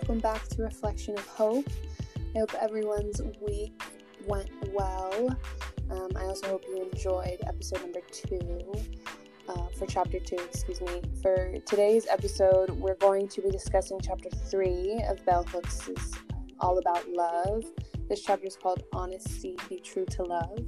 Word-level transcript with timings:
welcome 0.00 0.18
back 0.18 0.48
to 0.48 0.62
Reflection 0.62 1.12
of 1.18 1.26
Hope. 1.26 1.68
I 2.34 2.38
hope 2.38 2.54
everyone's 2.54 3.20
week 3.46 3.82
went 4.26 4.48
well. 4.72 5.36
Um, 5.90 6.08
I 6.16 6.22
also 6.22 6.46
hope 6.46 6.64
you 6.66 6.88
enjoyed 6.90 7.36
episode 7.46 7.82
number 7.82 8.00
two, 8.10 8.72
uh, 9.46 9.66
for 9.78 9.84
chapter 9.84 10.18
two, 10.18 10.36
excuse 10.36 10.80
me. 10.80 11.02
For 11.20 11.58
today's 11.66 12.06
episode, 12.08 12.70
we're 12.70 12.94
going 12.94 13.28
to 13.28 13.42
be 13.42 13.50
discussing 13.50 14.00
chapter 14.02 14.30
three 14.30 15.04
of 15.06 15.22
Bell 15.26 15.44
Hooks' 15.44 15.90
All 16.60 16.78
About 16.78 17.06
Love. 17.10 17.64
This 18.08 18.22
chapter 18.22 18.46
is 18.46 18.56
called 18.56 18.82
Honesty 18.94 19.54
Be 19.68 19.80
True 19.80 20.06
to 20.06 20.22
Love. 20.22 20.60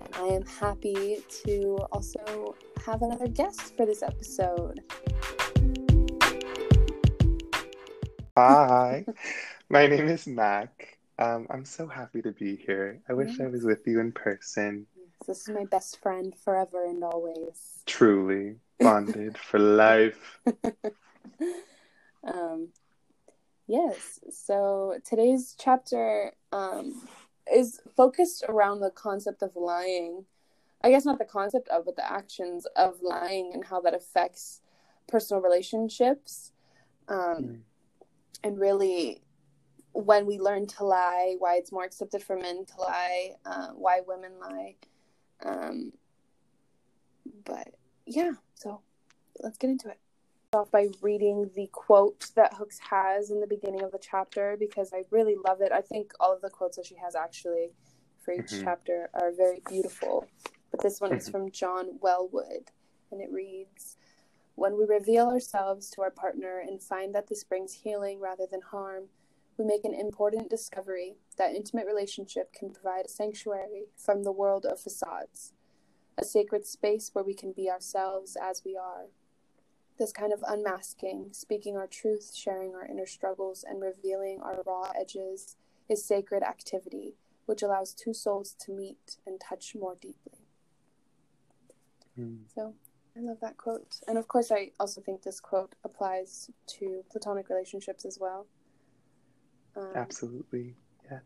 And 0.00 0.14
I 0.16 0.26
am 0.26 0.44
happy 0.46 1.18
to 1.46 1.78
also 1.92 2.56
have 2.84 3.02
another 3.02 3.28
guest 3.28 3.76
for 3.76 3.86
this 3.86 4.02
episode. 4.02 4.80
Hi, 8.36 9.06
my 9.68 9.86
name 9.86 10.08
is 10.08 10.26
Mac. 10.26 10.98
Um, 11.20 11.46
I'm 11.50 11.64
so 11.64 11.86
happy 11.86 12.20
to 12.22 12.32
be 12.32 12.56
here. 12.56 13.00
I 13.08 13.12
wish 13.12 13.38
I 13.40 13.46
was 13.46 13.62
with 13.62 13.86
you 13.86 14.00
in 14.00 14.10
person. 14.10 14.86
This 15.24 15.42
is 15.42 15.54
my 15.54 15.64
best 15.66 16.02
friend 16.02 16.34
forever 16.34 16.84
and 16.84 17.04
always. 17.04 17.84
Truly 17.86 18.56
bonded 18.80 19.38
for 19.38 19.58
life. 19.58 20.40
Um, 22.26 22.68
yes, 23.66 24.18
so 24.30 24.98
today's 25.04 25.54
chapter 25.60 26.32
um, 26.52 27.02
is 27.54 27.82
focused 27.94 28.44
around 28.48 28.80
the 28.80 28.90
concept 28.90 29.42
of 29.42 29.54
lying. 29.56 30.24
I 30.82 30.88
guess 30.90 31.04
not 31.04 31.18
the 31.18 31.26
concept 31.26 31.68
of, 31.68 31.84
but 31.84 31.96
the 31.96 32.10
actions 32.10 32.66
of 32.76 33.02
lying 33.02 33.50
and 33.52 33.62
how 33.66 33.82
that 33.82 33.92
affects 33.94 34.62
personal 35.06 35.42
relationships. 35.42 36.52
Um, 37.08 37.18
Mm. 37.18 37.58
And 38.42 38.58
really 38.58 39.22
when 39.92 40.26
we 40.26 40.38
learn 40.38 40.66
to 40.66 40.84
lie 40.84 41.36
why 41.38 41.54
it's 41.56 41.70
more 41.70 41.84
accepted 41.84 42.22
for 42.22 42.36
men 42.36 42.64
to 42.66 42.80
lie 42.80 43.30
uh, 43.46 43.68
why 43.68 44.00
women 44.06 44.32
lie 44.40 44.74
um, 45.44 45.92
but 47.44 47.68
yeah 48.06 48.32
so 48.54 48.80
let's 49.40 49.56
get 49.56 49.70
into 49.70 49.88
it 49.88 49.98
off 50.52 50.70
by 50.72 50.88
reading 51.00 51.48
the 51.54 51.68
quote 51.72 52.26
that 52.34 52.54
hooks 52.54 52.78
has 52.78 53.30
in 53.30 53.40
the 53.40 53.46
beginning 53.46 53.82
of 53.82 53.92
the 53.92 53.98
chapter 53.98 54.56
because 54.58 54.92
i 54.92 55.02
really 55.10 55.36
love 55.46 55.60
it 55.60 55.70
i 55.72 55.80
think 55.80 56.12
all 56.18 56.32
of 56.34 56.42
the 56.42 56.50
quotes 56.50 56.76
that 56.76 56.86
she 56.86 56.96
has 56.96 57.14
actually 57.14 57.70
for 58.20 58.32
each 58.32 58.50
Mhm. 58.52 58.64
chapter 58.64 59.10
are 59.14 59.30
very 59.32 59.60
beautiful 59.68 60.26
but 60.72 60.80
this 60.80 61.00
one 61.00 61.12
is 61.12 61.28
Mhm. 61.28 61.32
from 61.32 61.50
john 61.52 61.98
welwood 62.00 62.66
and 63.12 63.20
it 63.20 63.30
reads 63.30 63.96
when 64.54 64.78
we 64.78 64.84
reveal 64.84 65.28
ourselves 65.28 65.90
to 65.90 66.02
our 66.02 66.10
partner 66.10 66.60
and 66.60 66.82
find 66.82 67.14
that 67.14 67.28
this 67.28 67.44
brings 67.44 67.72
healing 67.72 68.20
rather 68.20 68.46
than 68.50 68.60
harm, 68.60 69.04
we 69.58 69.64
make 69.64 69.84
an 69.84 69.94
important 69.94 70.50
discovery 70.50 71.16
that 71.36 71.54
intimate 71.54 71.86
relationship 71.86 72.52
can 72.52 72.70
provide 72.70 73.06
a 73.06 73.08
sanctuary 73.08 73.86
from 73.96 74.22
the 74.22 74.32
world 74.32 74.64
of 74.64 74.80
facades, 74.80 75.52
a 76.18 76.24
sacred 76.24 76.66
space 76.66 77.10
where 77.12 77.24
we 77.24 77.34
can 77.34 77.52
be 77.52 77.70
ourselves 77.70 78.36
as 78.40 78.62
we 78.64 78.76
are. 78.76 79.06
This 79.98 80.12
kind 80.12 80.32
of 80.32 80.42
unmasking, 80.46 81.28
speaking 81.32 81.76
our 81.76 81.86
truth, 81.86 82.32
sharing 82.34 82.74
our 82.74 82.84
inner 82.84 83.06
struggles, 83.06 83.64
and 83.68 83.80
revealing 83.80 84.40
our 84.40 84.62
raw 84.66 84.90
edges 84.98 85.56
is 85.88 86.04
sacred 86.04 86.42
activity, 86.42 87.14
which 87.46 87.62
allows 87.62 87.94
two 87.94 88.12
souls 88.12 88.56
to 88.60 88.72
meet 88.72 89.18
and 89.24 89.40
touch 89.40 89.74
more 89.78 89.94
deeply. 90.00 90.40
Mm. 92.18 92.38
So 92.52 92.74
I 93.16 93.20
love 93.20 93.38
that 93.42 93.56
quote. 93.56 94.00
And 94.08 94.18
of 94.18 94.26
course, 94.26 94.50
I 94.50 94.70
also 94.80 95.00
think 95.00 95.22
this 95.22 95.40
quote 95.40 95.74
applies 95.84 96.50
to 96.78 97.04
platonic 97.10 97.48
relationships 97.48 98.04
as 98.04 98.18
well. 98.20 98.46
Um, 99.76 99.92
Absolutely. 99.94 100.74
Yeah. 101.10 101.18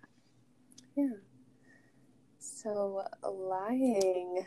Yeah. 0.97 1.17
So, 2.39 3.03
lying. 3.23 4.45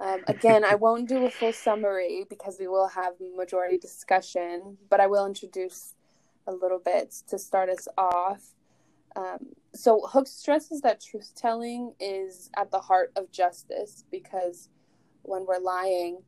Um, 0.00 0.24
again, 0.26 0.64
I 0.64 0.74
won't 0.74 1.08
do 1.08 1.24
a 1.24 1.30
full 1.30 1.52
summary 1.52 2.24
because 2.28 2.56
we 2.58 2.66
will 2.66 2.88
have 2.88 3.14
majority 3.36 3.78
discussion, 3.78 4.76
but 4.90 5.00
I 5.00 5.06
will 5.06 5.26
introduce 5.26 5.94
a 6.46 6.52
little 6.52 6.80
bit 6.80 7.14
to 7.28 7.38
start 7.38 7.68
us 7.68 7.86
off. 7.96 8.42
Um, 9.14 9.50
so, 9.74 10.00
Hook 10.00 10.26
stresses 10.26 10.80
that 10.80 11.00
truth 11.00 11.32
telling 11.36 11.94
is 12.00 12.50
at 12.56 12.72
the 12.72 12.80
heart 12.80 13.12
of 13.14 13.30
justice 13.30 14.04
because 14.10 14.68
when 15.22 15.46
we're 15.46 15.60
lying, 15.60 16.18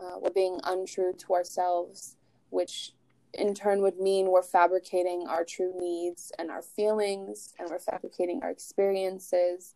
uh, 0.00 0.18
we're 0.20 0.30
being 0.30 0.58
untrue 0.64 1.12
to 1.12 1.34
ourselves, 1.34 2.16
which 2.50 2.92
in 3.34 3.54
turn 3.54 3.82
would 3.82 3.98
mean 3.98 4.30
we're 4.30 4.42
fabricating 4.42 5.26
our 5.28 5.44
true 5.44 5.72
needs 5.76 6.32
and 6.38 6.50
our 6.50 6.62
feelings, 6.62 7.54
and 7.58 7.68
we're 7.70 7.78
fabricating 7.78 8.40
our 8.42 8.50
experiences. 8.50 9.74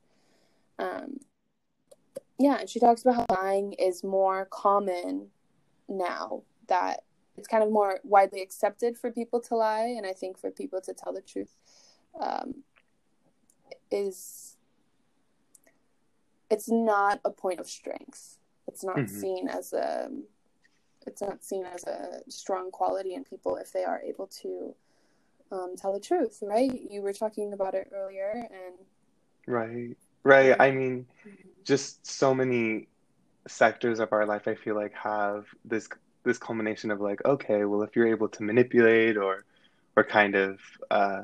Um, 0.79 1.21
yeah, 2.39 2.59
and 2.59 2.69
she 2.69 2.81
talks 2.81 3.03
about 3.03 3.15
how 3.15 3.27
lying 3.43 3.75
is 3.75 4.03
more 4.03 4.47
common 4.51 5.29
now 5.89 6.43
that 6.69 7.05
it's 7.37 7.49
kind 7.49 7.63
of 7.63 7.71
more 7.71 8.01
widely 8.03 8.43
accepted 8.43 8.97
for 8.97 9.11
people 9.11 9.41
to 9.41 9.57
lie, 9.57 9.95
and 9.97 10.07
I 10.07 10.13
think 10.13 10.39
for 10.39 10.51
people 10.51 10.81
to 10.81 10.95
tell 10.95 11.13
the 11.13 11.21
truth 11.21 11.55
um, 12.19 12.63
is 13.91 14.57
it's 16.51 16.69
not 16.69 17.21
a 17.25 17.31
point 17.31 17.61
of 17.61 17.69
strength. 17.69 18.39
It's 18.67 18.85
not 18.85 18.97
Mhm. 18.97 19.09
seen 19.09 19.49
as 19.49 19.73
a 19.73 20.11
it's 21.07 21.21
not 21.21 21.45
seen 21.45 21.67
as 21.67 21.85
a 21.85 22.23
strong 22.29 22.71
quality 22.71 23.15
in 23.15 23.25
people 23.25 23.57
if 23.57 23.73
they 23.73 23.85
are 23.85 24.01
able 24.01 24.27
to 24.27 24.75
um, 25.53 25.75
tell 25.77 25.93
the 25.93 26.01
truth, 26.01 26.39
right? 26.43 26.73
You 26.91 27.03
were 27.03 27.13
talking 27.13 27.53
about 27.53 27.75
it 27.75 27.91
earlier, 27.93 28.49
and 28.51 28.75
Right. 29.47 29.97
Right. 30.25 30.57
I 30.59 30.71
mean, 30.71 31.07
just 31.65 32.07
so 32.07 32.35
many 32.35 32.89
sectors 33.47 34.01
of 34.01 34.13
our 34.13 34.25
life, 34.25 34.49
I 34.49 34.55
feel 34.55 34.75
like 34.75 34.95
have 34.95 35.45
this 35.65 35.89
this 36.25 36.39
culmination 36.39 36.91
of 36.91 37.01
like, 37.03 37.23
okay, 37.27 37.67
well, 37.67 37.83
if 37.83 37.95
you're 37.95 38.09
able 38.09 38.29
to 38.31 38.43
manipulate 38.43 39.19
or 39.19 39.45
or 39.97 40.05
kind 40.05 40.35
of 40.35 40.59
uh, 40.91 41.23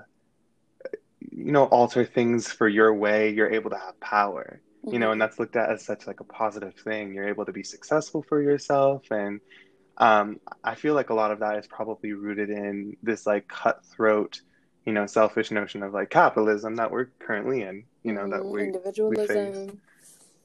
you 1.31 1.53
know, 1.53 1.65
alter 1.65 2.05
things 2.05 2.51
for 2.53 2.69
your 2.69 2.93
way, 2.95 3.31
you're 3.31 3.51
able 3.51 3.71
to 3.71 3.79
have 3.79 3.99
power. 4.01 4.61
You 4.91 4.99
know 4.99 5.13
and 5.13 5.21
that's 5.21 5.39
looked 5.39 5.57
at 5.57 5.71
as 5.71 5.85
such 5.85 6.07
like 6.07 6.21
a 6.21 6.25
positive 6.25 6.75
thing 6.85 7.15
you're 7.15 7.29
able 7.29 7.45
to 7.45 7.53
be 7.53 7.63
successful 7.63 8.23
for 8.29 8.41
yourself 8.43 9.03
and 9.11 9.41
um, 9.99 10.39
i 10.65 10.75
feel 10.75 10.95
like 10.95 11.11
a 11.11 11.15
lot 11.15 11.31
of 11.31 11.41
that 11.41 11.59
is 11.59 11.67
probably 11.67 12.13
rooted 12.13 12.51
in 12.51 12.97
this 13.03 13.27
like 13.27 13.47
cutthroat 13.49 14.41
you 14.85 14.93
know 14.93 15.07
selfish 15.07 15.51
notion 15.51 15.83
of 15.83 15.93
like 15.93 16.11
capitalism 16.11 16.77
that 16.77 16.91
we're 16.91 17.09
currently 17.21 17.63
in 17.63 17.85
you 18.03 18.13
know 18.13 18.29
that 18.29 18.45
Mhm, 18.45 18.51
we 18.51 18.61
individualism. 18.61 19.81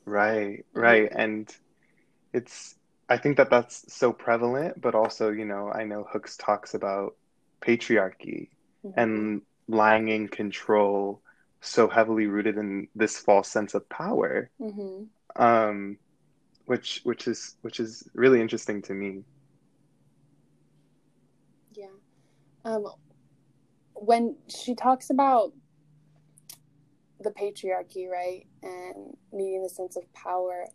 right 0.05 0.65
Mhm. 0.75 0.81
right 0.81 1.11
and 1.15 1.55
it's 2.33 2.75
i 3.09 3.17
think 3.17 3.37
that 3.37 3.49
that's 3.49 3.91
so 3.93 4.11
prevalent 4.11 4.79
but 4.81 4.95
also 4.95 5.31
you 5.31 5.45
know 5.45 5.69
i 5.71 5.83
know 5.83 6.05
hooks 6.11 6.37
talks 6.37 6.73
about 6.73 7.13
patriarchy 7.65 8.49
Mhm. 8.83 8.93
and 8.97 9.41
lying 9.67 10.07
in 10.09 10.27
control 10.27 11.21
so 11.65 11.87
heavily 11.87 12.27
rooted 12.27 12.57
in 12.57 12.87
this 12.95 13.17
false 13.17 13.49
sense 13.49 13.73
of 13.73 13.87
power 13.89 14.49
Mhm. 14.59 15.07
um, 15.35 15.97
which 16.65 17.01
which 17.03 17.27
is 17.27 17.55
which 17.61 17.79
is 17.79 18.07
really 18.13 18.41
interesting 18.41 18.81
to 18.83 18.93
me. 18.93 19.23
Yeah. 21.73 21.87
Um, 22.63 22.87
when 23.93 24.37
she 24.47 24.75
talks 24.75 25.09
about 25.09 25.53
the 27.19 27.31
patriarchy, 27.31 28.09
right, 28.09 28.45
and 28.63 29.17
needing 29.31 29.63
the 29.63 29.69
sense 29.69 29.95
of 29.95 30.11
power, 30.13 30.67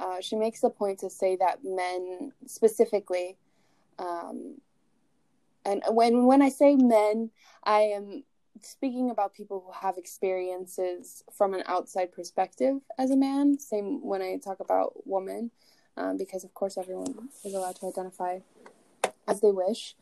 uh, 0.00 0.20
she 0.20 0.36
makes 0.36 0.62
a 0.62 0.70
point 0.70 0.98
to 1.00 1.10
say 1.10 1.36
that 1.36 1.64
men 1.64 2.32
specifically, 2.46 3.36
um, 3.98 4.60
and 5.64 5.82
when 5.90 6.26
when 6.26 6.42
I 6.42 6.48
say 6.50 6.76
men, 6.76 7.30
I 7.64 7.80
am 7.82 8.24
speaking 8.60 9.10
about 9.10 9.34
people 9.34 9.62
who 9.64 9.72
have 9.72 9.96
experiences 9.96 11.24
from 11.32 11.54
an 11.54 11.62
outside 11.66 12.12
perspective 12.12 12.76
as 12.98 13.10
a 13.10 13.16
man. 13.16 13.58
Same 13.58 14.04
when 14.04 14.22
I 14.22 14.38
talk 14.42 14.60
about 14.60 15.06
woman, 15.06 15.50
um, 15.96 16.16
because 16.16 16.44
of 16.44 16.54
course 16.54 16.76
everyone 16.76 17.28
is 17.44 17.54
allowed 17.54 17.76
to 17.76 17.86
identify 17.86 18.40
as 19.26 19.40
they 19.40 19.50
wish. 19.50 19.94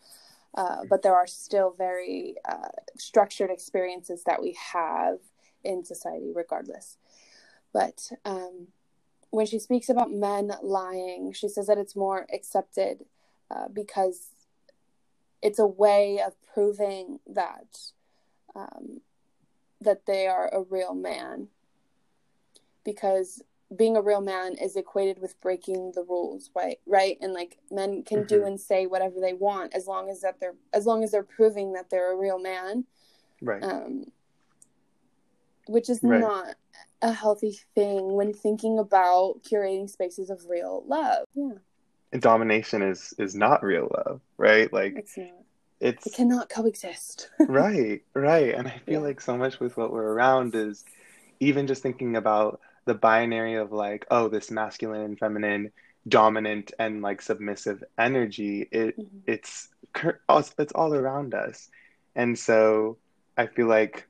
Uh, 0.55 0.79
but 0.89 1.03
there 1.03 1.15
are 1.15 1.29
still 1.29 1.75
very 1.79 2.35
uh, 2.49 2.69
structured 2.97 3.51
experiences 3.51 4.25
that 4.25 4.43
we 4.43 4.57
have 4.73 5.19
in 5.63 5.85
society, 5.85 6.33
regardless. 6.35 6.97
But 7.73 8.11
um, 8.25 8.69
when 9.31 9.47
she 9.47 9.61
speaks 9.61 9.89
about 9.89 10.11
men 10.11 10.53
lying, 10.61 11.33
she 11.33 11.49
says 11.49 11.69
that 11.69 11.79
it's 11.79 11.95
more 11.95 12.27
accepted 12.35 13.05
uh, 13.49 13.69
because 13.73 14.31
it's 15.41 15.61
a 15.61 15.67
way 15.67 16.21
of 16.25 16.35
proving 16.53 17.21
that 17.29 17.79
um, 18.55 19.01
that 19.81 20.07
they 20.07 20.27
are 20.27 20.49
a 20.53 20.63
real 20.63 20.95
man. 20.95 21.49
Because 22.85 23.43
being 23.77 23.97
a 23.97 24.03
real 24.03 24.21
man 24.21 24.55
is 24.55 24.77
equated 24.77 25.21
with 25.21 25.41
breaking 25.41 25.93
the 25.95 26.03
rules 26.03 26.51
right 26.57 26.79
right? 26.87 27.17
And 27.21 27.33
like 27.33 27.59
men 27.71 28.03
can 28.03 28.19
mm-hmm. 28.19 28.27
do 28.27 28.45
and 28.45 28.61
say 28.61 28.87
whatever 28.87 29.21
they 29.21 29.33
want 29.33 29.75
as 29.75 29.87
long 29.87 30.11
as 30.11 30.21
that 30.23 30.41
they're 30.41 30.57
as 30.73 30.87
long 30.87 31.05
as 31.05 31.13
they're 31.13 31.23
proving 31.23 31.73
that 31.75 31.89
they're 31.91 32.13
a 32.13 32.17
real 32.17 32.39
man. 32.39 32.85
Right. 33.41 33.63
Um 33.63 34.07
which 35.69 35.89
is 35.89 36.01
right. 36.03 36.21
not 36.21 36.57
a 37.03 37.13
healthy 37.13 37.61
thing 37.75 38.15
when 38.15 38.35
thinking 38.35 38.79
about 38.79 39.43
curating 39.43 39.89
spaces 39.89 40.31
of 40.31 40.45
real 40.49 40.83
love. 40.87 41.27
Yeah. 41.35 41.55
And 42.13 42.21
domination 42.21 42.83
is 42.83 43.15
is 43.19 43.37
not 43.37 43.63
real 43.63 43.89
love 43.97 44.21
right? 44.37 44.73
Like 44.73 45.07
it's 45.81 46.07
it 46.07 46.15
cannot 46.15 46.49
coexist 46.49 47.31
right 47.41 48.03
right 48.15 48.55
and 48.55 48.69
i 48.69 48.81
feel 48.85 49.01
yeah. 49.01 49.07
like 49.07 49.21
so 49.21 49.37
much 49.37 49.61
with 49.61 49.77
what 49.77 49.93
we're 49.93 50.13
around 50.13 50.55
is 50.55 50.85
even 51.41 51.67
just 51.67 51.83
thinking 51.83 52.17
about 52.17 52.61
the 52.85 52.95
binary 52.95 53.55
of 53.55 53.73
like 53.73 54.07
oh 54.11 54.29
this 54.29 54.51
masculine 54.51 55.03
and 55.03 55.19
feminine 55.19 55.71
dominant 56.09 56.73
and 56.79 57.03
like 57.03 57.21
submissive 57.21 57.83
energy 57.99 58.69
it 58.71 58.99
mm-hmm. 58.99 59.19
it's 59.27 59.69
it's 60.59 60.73
all 60.73 60.95
around 60.95 61.35
us 61.35 61.69
and 62.15 62.39
so 62.39 62.97
i 63.37 63.47
feel 63.47 63.67
like 63.67 64.07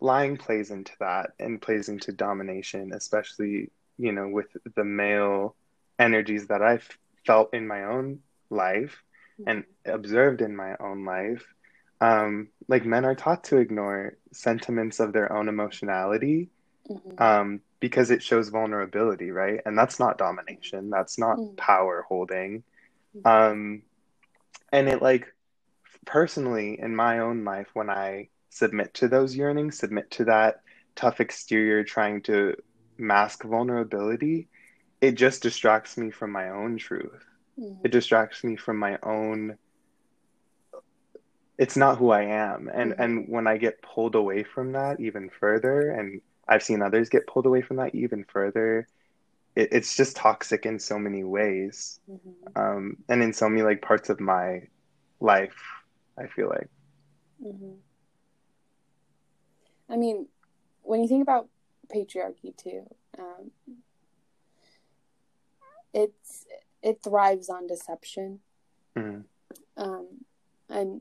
lying 0.00 0.36
plays 0.36 0.70
into 0.70 0.92
that 1.00 1.30
and 1.38 1.60
plays 1.60 1.88
into 1.88 2.12
domination 2.12 2.92
especially 2.92 3.70
you 3.98 4.12
know 4.12 4.28
with 4.28 4.46
the 4.76 4.84
male 4.84 5.54
energies 5.98 6.46
that 6.46 6.62
i've 6.62 6.88
felt 7.28 7.52
in 7.52 7.66
my 7.66 7.84
own 7.84 8.20
life. 8.50 9.02
And 9.46 9.64
observed 9.84 10.40
in 10.40 10.56
my 10.56 10.74
own 10.80 11.04
life 11.04 11.44
um, 12.00 12.48
like 12.68 12.84
men 12.84 13.04
are 13.04 13.14
taught 13.14 13.44
to 13.44 13.56
ignore 13.56 14.16
sentiments 14.32 15.00
of 15.00 15.12
their 15.12 15.32
own 15.32 15.48
emotionality 15.48 16.48
mm-hmm. 16.88 17.22
um, 17.22 17.60
because 17.80 18.10
it 18.10 18.22
shows 18.22 18.48
vulnerability, 18.48 19.30
right? 19.30 19.60
And 19.64 19.76
that's 19.76 19.98
not 19.98 20.18
domination. 20.18 20.90
That's 20.90 21.18
not 21.18 21.38
mm-hmm. 21.38 21.56
power 21.56 22.04
holding. 22.08 22.62
Mm-hmm. 23.16 23.26
Um, 23.26 23.82
and 24.70 24.88
it 24.88 25.02
like 25.02 25.34
personally 26.06 26.78
in 26.80 26.94
my 26.94 27.20
own 27.20 27.44
life, 27.44 27.68
when 27.74 27.90
I 27.90 28.28
submit 28.50 28.94
to 28.94 29.08
those 29.08 29.36
yearnings, 29.36 29.78
submit 29.78 30.10
to 30.12 30.24
that 30.26 30.60
tough 30.94 31.20
exterior, 31.20 31.84
trying 31.84 32.22
to 32.22 32.56
mask 32.96 33.42
vulnerability, 33.44 34.48
it 35.00 35.12
just 35.12 35.42
distracts 35.42 35.96
me 35.96 36.10
from 36.10 36.30
my 36.32 36.50
own 36.50 36.76
truth. 36.76 37.24
Mm-hmm. 37.58 37.84
It 37.84 37.92
distracts 37.92 38.44
me 38.44 38.56
from 38.56 38.76
my 38.78 38.98
own 39.02 39.58
it's 41.58 41.76
not 41.76 41.98
who 41.98 42.10
I 42.10 42.22
am. 42.22 42.70
And 42.72 42.92
mm-hmm. 42.92 43.02
and 43.02 43.28
when 43.28 43.46
I 43.46 43.56
get 43.56 43.82
pulled 43.82 44.14
away 44.14 44.44
from 44.44 44.72
that 44.72 45.00
even 45.00 45.28
further 45.28 45.90
and 45.90 46.20
I've 46.48 46.62
seen 46.62 46.80
others 46.80 47.08
get 47.08 47.26
pulled 47.26 47.46
away 47.46 47.60
from 47.60 47.76
that 47.76 47.94
even 47.94 48.24
further. 48.24 48.86
It, 49.54 49.68
it's 49.72 49.96
just 49.96 50.16
toxic 50.16 50.64
in 50.64 50.78
so 50.78 50.98
many 50.98 51.24
ways, 51.24 52.00
mm-hmm. 52.10 52.58
um, 52.60 52.96
and 53.08 53.22
in 53.22 53.32
so 53.32 53.48
many 53.48 53.62
like 53.62 53.82
parts 53.82 54.08
of 54.08 54.18
my 54.20 54.62
life. 55.20 55.56
I 56.16 56.26
feel 56.26 56.48
like. 56.48 56.68
Mm-hmm. 57.44 57.74
I 59.90 59.96
mean, 59.96 60.26
when 60.82 61.00
you 61.00 61.08
think 61.08 61.22
about 61.22 61.48
patriarchy 61.94 62.56
too, 62.56 62.82
um, 63.18 63.50
it's 65.92 66.46
it 66.82 67.00
thrives 67.02 67.48
on 67.48 67.66
deception, 67.66 68.40
mm-hmm. 68.96 69.20
um, 69.76 70.06
and 70.68 71.00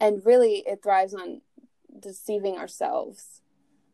and 0.00 0.24
really 0.24 0.62
it 0.66 0.82
thrives 0.82 1.14
on 1.14 1.40
deceiving 2.00 2.56
ourselves, 2.56 3.42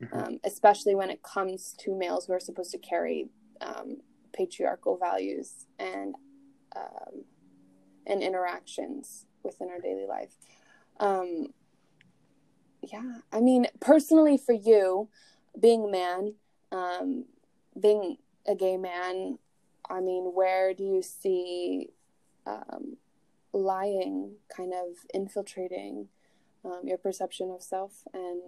mm-hmm. 0.03 0.17
um, 0.17 0.41
especially 0.45 0.95
when 0.95 1.11
it 1.11 1.23
comes 1.23 1.75
to 1.81 1.97
males 1.97 2.27
who 2.27 2.33
are 2.33 2.41
supposed 2.41 2.71
to 2.73 2.79
carry 2.79 3.29
um, 3.61 3.99
patriarchal 4.33 4.97
values 4.97 5.67
and 5.79 6.15
um, 6.77 7.25
and 8.07 8.23
interactions 8.23 9.27
within 9.43 9.69
our 9.69 9.81
daily 9.81 10.07
life. 10.07 10.37
Um, 11.01 11.49
yeah, 12.83 13.21
I 13.33 13.41
mean, 13.41 13.67
personally, 13.81 14.37
for 14.37 14.53
you, 14.53 15.09
being 15.59 15.85
a 15.85 15.89
man, 15.89 16.35
um, 16.71 17.25
being 17.81 18.19
a 18.47 18.55
gay 18.55 18.77
man, 18.77 19.39
I 19.89 20.01
mean, 20.01 20.33
where 20.35 20.75
do 20.75 20.85
you 20.85 21.03
see 21.03 21.91
um, 22.47 22.97
lying 23.55 24.33
kind 24.55 24.73
of 24.73 24.97
infiltrating 25.15 26.09
um, 26.65 26.81
your 26.85 26.99
perception 26.99 27.51
of 27.51 27.63
self 27.63 28.03
and 28.13 28.43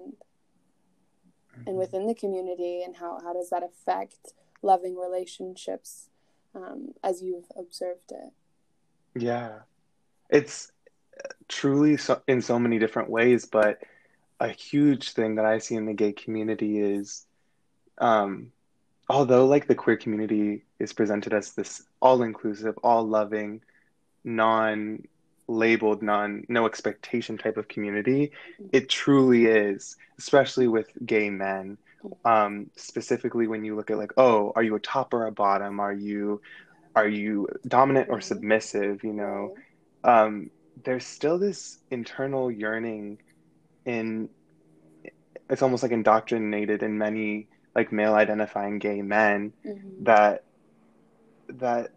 mm-hmm. 1.54 1.62
and 1.68 1.76
within 1.76 2.06
the 2.06 2.14
community 2.14 2.82
and 2.82 2.96
how, 2.96 3.18
how 3.22 3.32
does 3.32 3.50
that 3.50 3.62
affect 3.62 4.32
loving 4.62 4.96
relationships 4.96 6.08
um, 6.54 6.92
as 7.04 7.22
you've 7.22 7.50
observed 7.56 8.10
it 8.10 8.32
yeah 9.14 9.60
it's 10.28 10.72
truly 11.48 11.96
so, 11.96 12.20
in 12.26 12.42
so 12.42 12.58
many 12.58 12.78
different 12.78 13.08
ways 13.08 13.46
but 13.46 13.82
a 14.40 14.48
huge 14.48 15.12
thing 15.12 15.36
that 15.36 15.44
i 15.44 15.58
see 15.58 15.74
in 15.76 15.86
the 15.86 15.94
gay 15.94 16.12
community 16.12 16.78
is 16.78 17.26
um, 17.98 18.52
although 19.08 19.46
like 19.46 19.66
the 19.66 19.74
queer 19.74 19.96
community 19.96 20.64
is 20.78 20.92
presented 20.92 21.32
as 21.32 21.52
this 21.52 21.82
all 22.00 22.22
inclusive 22.22 22.76
all 22.82 23.06
loving 23.06 23.60
non 24.24 25.02
labeled 25.48 26.02
non 26.02 26.44
no 26.48 26.66
expectation 26.66 27.38
type 27.38 27.56
of 27.56 27.68
community 27.68 28.32
it 28.72 28.88
truly 28.88 29.46
is 29.46 29.96
especially 30.18 30.66
with 30.66 30.88
gay 31.04 31.30
men. 31.30 31.78
Um 32.24 32.70
specifically 32.76 33.46
when 33.46 33.64
you 33.64 33.76
look 33.76 33.90
at 33.90 33.98
like 33.98 34.12
oh 34.16 34.52
are 34.56 34.62
you 34.62 34.74
a 34.74 34.80
top 34.80 35.14
or 35.14 35.26
a 35.26 35.32
bottom? 35.32 35.78
Are 35.80 35.92
you 35.92 36.40
are 36.96 37.08
you 37.08 37.48
dominant 37.66 38.08
or 38.10 38.20
submissive 38.20 39.04
you 39.04 39.12
know? 39.12 39.54
Um 40.02 40.50
there's 40.84 41.06
still 41.06 41.38
this 41.38 41.78
internal 41.90 42.50
yearning 42.50 43.18
in 43.84 44.28
it's 45.48 45.62
almost 45.62 45.82
like 45.84 45.92
indoctrinated 45.92 46.82
in 46.82 46.98
many 46.98 47.48
like 47.76 47.92
male 47.92 48.14
identifying 48.14 48.78
gay 48.78 49.02
men 49.02 49.52
mm-hmm. 49.64 50.04
that 50.04 50.44
that 51.48 51.92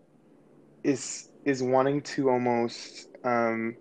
is 0.83 1.29
is 1.45 1.63
wanting 1.63 2.01
to 2.01 2.29
almost 2.29 3.07
um, 3.23 3.75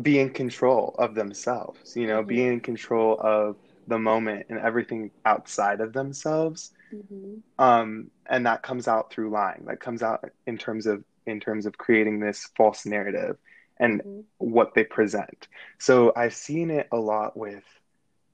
be 0.00 0.20
in 0.20 0.30
control 0.30 0.94
of 0.98 1.14
themselves, 1.14 1.96
you 1.96 2.06
know, 2.06 2.18
mm-hmm. 2.18 2.28
be 2.28 2.44
in 2.44 2.60
control 2.60 3.18
of 3.18 3.56
the 3.88 3.98
moment 3.98 4.46
and 4.50 4.58
everything 4.58 5.10
outside 5.24 5.80
of 5.80 5.94
themselves. 5.94 6.72
Mm-hmm. 6.94 7.36
Um, 7.58 8.10
and 8.26 8.46
that 8.46 8.62
comes 8.62 8.86
out 8.86 9.10
through 9.10 9.30
lying. 9.30 9.64
That 9.66 9.80
comes 9.80 10.02
out 10.02 10.30
in 10.46 10.58
terms 10.58 10.86
of 10.86 11.02
in 11.26 11.40
terms 11.40 11.64
of 11.66 11.78
creating 11.78 12.20
this 12.20 12.48
false 12.56 12.84
narrative 12.84 13.38
and 13.80 14.00
mm-hmm. 14.00 14.20
what 14.36 14.74
they 14.74 14.84
present. 14.84 15.48
So 15.78 16.12
I've 16.14 16.34
seen 16.34 16.70
it 16.70 16.88
a 16.92 16.98
lot 16.98 17.36
with 17.36 17.64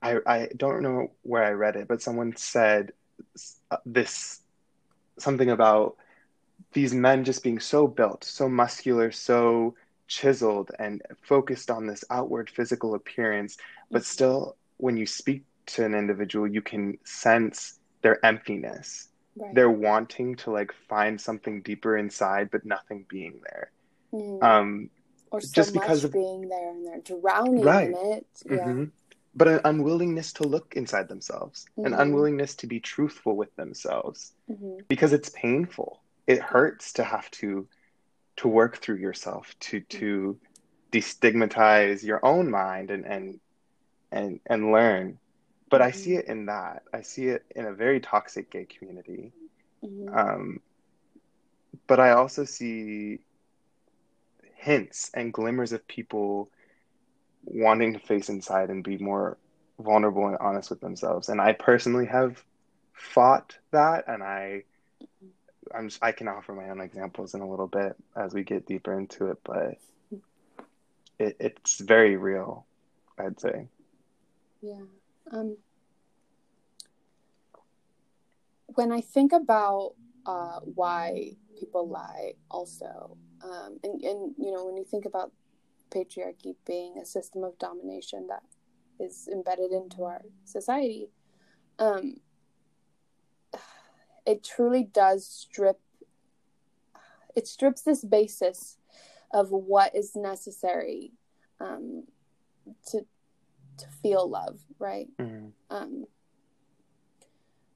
I 0.03 0.19
I 0.27 0.49
don't 0.57 0.83
know 0.83 1.13
where 1.23 1.45
I 1.45 1.51
read 1.51 1.77
it, 1.77 1.89
but 1.89 2.03
someone 2.03 2.37
said 2.37 2.93
uh, 3.71 3.77
this 3.87 4.41
something 5.19 5.51
about 5.51 5.97
these 6.73 6.95
men 6.95 7.25
just 7.25 7.43
being 7.43 7.61
so 7.61 7.87
built, 7.87 8.25
so 8.25 8.49
muscular, 8.49 9.13
so 9.13 9.75
chiseled 10.09 10.71
and 10.79 11.03
focused 11.23 11.71
on 11.71 11.87
this 11.87 12.05
outward 12.11 12.51
physical 12.51 12.95
appearance, 12.95 13.57
but 13.91 14.03
mm-hmm. 14.03 14.07
still, 14.07 14.57
when 14.79 14.97
you 14.97 15.07
speak 15.07 15.45
to 15.67 15.85
an 15.85 15.95
individual, 15.95 16.47
you 16.47 16.63
can 16.63 16.99
sense 17.05 17.79
their 18.03 18.25
emptiness. 18.25 19.09
Right. 19.37 19.55
They're 19.55 19.71
wanting 19.71 20.37
to 20.37 20.51
like 20.51 20.73
find 20.89 21.21
something 21.21 21.63
deeper 21.63 21.97
inside, 21.97 22.51
but 22.51 22.67
nothing 22.67 23.07
being 23.09 23.41
there. 23.45 23.71
Mm. 24.13 24.43
Um, 24.43 24.91
or 25.31 25.41
so 25.41 25.49
just 25.55 25.73
because 25.73 26.05
of 26.05 26.13
being 26.13 26.49
there 26.49 26.71
and 26.71 26.87
they're 26.87 27.01
drowning 27.01 27.63
right. 27.63 27.89
in 27.89 27.95
it. 27.95 28.27
Yeah. 28.45 28.57
Mm-hmm. 28.57 28.85
But 29.35 29.49
an 29.49 29.61
unwillingness 29.65 30.35
to 30.35 30.43
look 30.43 30.75
inside 30.77 31.09
themselves, 31.09 31.67
mm-hmm. 31.79 31.87
an 31.87 31.95
unwillingness 31.95 32.55
to 32.57 32.67
be 32.67 32.81
truthful 32.81 33.35
with 33.35 33.55
themselves, 33.57 34.33
mm-hmm. 34.51 34.81
because 34.89 35.13
it's 35.13 35.31
painful. 35.31 36.03
It 36.27 36.41
hurts 36.41 36.93
to 36.95 37.05
have 37.05 37.31
to 37.33 37.67
to 38.37 38.49
work 38.49 38.79
through 38.79 38.97
yourself 38.97 39.55
to 39.61 39.81
to 39.81 40.39
destigmatize 40.91 42.03
your 42.03 42.25
own 42.25 42.51
mind 42.51 42.91
and 42.91 43.07
and 43.07 43.41
and 44.11 44.41
and 44.47 44.71
learn 44.73 45.19
but 45.71 45.81
mm-hmm. 45.81 45.89
i 45.89 45.91
see 45.91 46.15
it 46.15 46.27
in 46.27 46.47
that 46.47 46.83
i 46.93 47.01
see 47.01 47.27
it 47.27 47.45
in 47.57 47.65
a 47.65 47.73
very 47.73 48.01
toxic 48.01 48.51
gay 48.51 48.67
community 48.67 49.33
mm-hmm. 49.85 50.17
um, 50.17 50.61
but 51.87 51.99
i 51.99 52.11
also 52.11 52.45
see 52.45 53.19
hints 54.55 55.11
and 55.15 55.33
glimmers 55.33 55.73
of 55.73 55.87
people 55.89 56.49
wanting 57.45 57.93
to 57.93 57.99
face 57.99 58.29
inside 58.29 58.71
and 58.71 58.85
be 58.85 58.99
more 58.99 59.37
vulnerable 59.79 60.27
and 60.27 60.37
honest 60.39 60.71
with 60.71 60.81
themselves 60.81 61.29
and 61.29 61.41
i 61.41 61.53
personally 61.53 62.07
have 62.07 62.43
fought 62.93 63.57
that 63.71 64.05
and 64.07 64.23
i. 64.23 64.63
I'm 65.75 65.91
I 66.03 66.13
can 66.13 66.29
offer 66.29 66.53
my 66.53 66.69
own 66.69 66.81
examples 66.81 67.35
in 67.35 67.41
a 67.41 67.49
little 67.49 67.67
bit 67.67 67.97
as 68.17 68.35
we 68.35 68.43
get 68.43 68.67
deeper 68.67 68.99
into 68.99 69.31
it, 69.31 69.39
but 69.45 69.79
it, 71.19 71.37
it's 71.41 71.81
very 71.81 72.17
real, 72.17 72.67
I'd 73.19 73.41
say. 73.41 73.69
Yeah. 74.61 74.83
Um, 75.31 75.57
when 78.67 78.93
I 78.93 79.01
think 79.01 79.33
about 79.33 79.95
uh, 80.27 80.61
why 80.61 81.37
people 81.59 81.89
lie, 81.89 82.33
also, 82.51 83.17
um, 83.43 83.79
and 83.83 84.03
and 84.03 84.35
you 84.39 84.53
know, 84.53 84.67
when 84.67 84.77
you 84.77 84.85
think 84.85 85.05
about 85.07 85.33
patriarchy 85.93 86.55
being 86.67 86.99
a 86.99 87.05
system 87.05 87.45
of 87.45 87.59
domination 87.59 88.27
that 88.29 88.43
is 88.99 89.29
embedded 89.31 89.73
into 89.73 90.05
our 90.05 90.23
society, 90.45 91.11
um, 91.79 92.17
it 94.27 94.45
truly 94.45 94.85
does 94.85 95.27
strip. 95.27 95.81
It 97.35 97.47
strips 97.47 97.83
this 97.83 98.05
basis 98.05 98.77
of 99.33 99.51
what 99.51 99.95
is 99.97 100.15
necessary 100.15 101.13
um, 101.61 102.05
to 102.89 103.07
to 103.79 103.87
feel 104.03 104.29
love, 104.29 104.61
right? 104.79 105.09
Mm-hmm. 105.19 105.49
Um, 105.71 106.05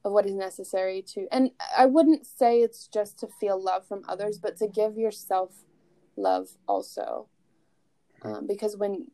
of 0.04 0.12
what 0.12 0.26
is 0.26 0.34
necessary 0.34 1.02
to, 1.02 1.26
and 1.32 1.50
I 1.76 1.86
wouldn't 1.86 2.26
say 2.26 2.60
it's 2.60 2.86
just 2.86 3.18
to 3.20 3.26
feel 3.26 3.60
love 3.60 3.88
from 3.88 4.04
others, 4.08 4.38
but 4.38 4.56
to 4.58 4.68
give 4.68 4.96
yourself 4.96 5.64
love 6.16 6.50
also, 6.68 7.28
um, 8.22 8.46
because 8.46 8.76
when 8.76 9.08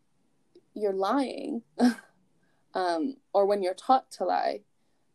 you're 0.75 0.93
lying, 0.93 1.63
um, 2.75 3.17
or 3.33 3.47
when 3.47 3.63
you're 3.63 3.75
taught 3.75 4.11
to 4.13 4.25
lie, 4.25 4.61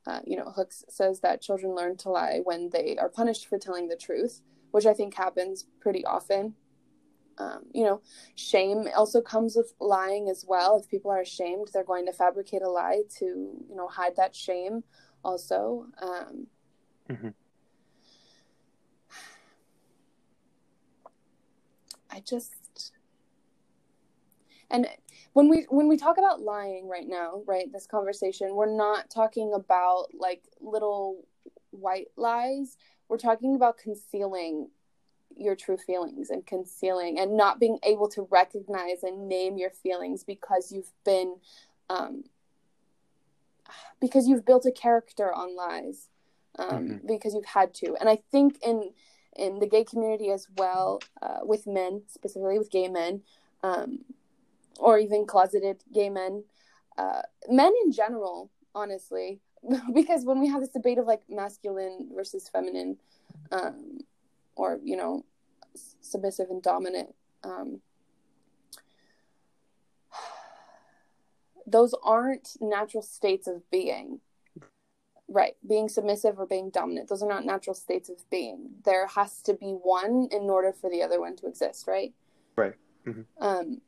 uh, 0.05 0.19
you 0.25 0.37
know, 0.37 0.51
Hooks 0.51 0.85
says 0.89 1.19
that 1.21 1.41
children 1.41 1.75
learn 1.75 1.97
to 1.97 2.09
lie 2.09 2.41
when 2.43 2.69
they 2.69 2.97
are 2.97 3.09
punished 3.09 3.47
for 3.47 3.57
telling 3.57 3.89
the 3.89 3.97
truth, 3.97 4.41
which 4.71 4.85
I 4.85 4.93
think 4.93 5.15
happens 5.15 5.65
pretty 5.81 6.05
often 6.05 6.55
um, 7.39 7.65
you 7.71 7.83
know, 7.83 8.01
shame 8.35 8.87
also 8.95 9.21
comes 9.21 9.55
with 9.55 9.73
lying 9.79 10.29
as 10.29 10.45
well. 10.47 10.79
If 10.79 10.89
people 10.89 11.11
are 11.11 11.21
ashamed, 11.21 11.69
they're 11.71 11.83
going 11.83 12.05
to 12.07 12.13
fabricate 12.13 12.61
a 12.61 12.69
lie 12.69 13.01
to, 13.19 13.25
you 13.25 13.75
know, 13.75 13.87
hide 13.87 14.15
that 14.15 14.35
shame 14.35 14.83
also. 15.23 15.85
Um, 16.01 16.47
mm-hmm. 17.09 17.29
I 22.09 22.21
just, 22.21 22.53
and 24.69 24.87
when 25.33 25.49
we 25.49 25.65
when 25.69 25.87
we 25.87 25.97
talk 25.97 26.17
about 26.17 26.41
lying 26.41 26.87
right 26.87 27.07
now, 27.07 27.41
right, 27.45 27.71
this 27.71 27.87
conversation, 27.87 28.55
we're 28.55 28.75
not 28.75 29.09
talking 29.09 29.53
about 29.53 30.07
like 30.17 30.43
little 30.59 31.25
white 31.71 32.07
lies. 32.17 32.77
We're 33.07 33.17
talking 33.17 33.55
about 33.55 33.77
concealing 33.77 34.69
your 35.35 35.55
true 35.55 35.77
feelings 35.77 36.29
and 36.29 36.45
concealing 36.45 37.19
and 37.19 37.37
not 37.37 37.59
being 37.59 37.79
able 37.83 38.09
to 38.09 38.27
recognize 38.31 39.03
and 39.03 39.27
name 39.27 39.57
your 39.57 39.69
feelings 39.69 40.23
because 40.23 40.71
you've 40.71 40.91
been 41.05 41.35
um, 41.89 42.23
because 44.01 44.27
you've 44.27 44.45
built 44.45 44.65
a 44.65 44.71
character 44.71 45.33
on 45.33 45.55
lies 45.55 46.09
um, 46.57 46.69
mm-hmm. 46.69 47.07
because 47.07 47.33
you've 47.33 47.45
had 47.45 47.73
to 47.73 47.95
and 47.99 48.09
i 48.09 48.17
think 48.31 48.57
in 48.65 48.91
in 49.35 49.59
the 49.59 49.67
gay 49.67 49.83
community 49.83 50.31
as 50.31 50.47
well 50.57 50.99
uh, 51.21 51.39
with 51.43 51.67
men 51.67 52.01
specifically 52.07 52.57
with 52.57 52.71
gay 52.71 52.87
men 52.87 53.21
um, 53.63 53.99
or 54.79 54.97
even 54.99 55.25
closeted 55.25 55.83
gay 55.93 56.09
men. 56.09 56.43
Uh, 56.97 57.21
men 57.49 57.73
in 57.85 57.91
general 57.91 58.49
honestly. 58.77 59.41
Because 59.93 60.23
when 60.23 60.39
we 60.39 60.47
have 60.47 60.61
this 60.61 60.69
debate 60.69 60.99
of 60.99 61.07
like 61.07 61.23
masculine 61.27 62.09
versus 62.15 62.47
feminine 62.47 62.97
um, 63.51 63.99
or 64.55 64.79
you 64.83 64.95
know 64.95 65.25
submissive 66.01 66.49
and 66.49 66.61
dominant 66.61 67.13
um, 67.43 67.81
those 71.67 71.93
aren't 72.03 72.49
natural 72.61 73.03
states 73.03 73.47
of 73.47 73.69
being. 73.71 74.21
Right. 75.27 75.55
Being 75.67 75.89
submissive 75.89 76.39
or 76.39 76.45
being 76.45 76.69
dominant 76.69 77.09
those 77.09 77.23
are 77.23 77.27
not 77.27 77.43
natural 77.43 77.73
states 77.73 78.09
of 78.09 78.29
being. 78.29 78.69
There 78.85 79.07
has 79.07 79.41
to 79.41 79.53
be 79.53 79.71
one 79.71 80.29
in 80.31 80.49
order 80.49 80.71
for 80.71 80.89
the 80.89 81.01
other 81.01 81.19
one 81.19 81.35
to 81.37 81.47
exist 81.47 81.87
right? 81.87 82.13
Right. 82.55 82.75
Mm-hmm. 83.05 83.21
um 83.43 83.81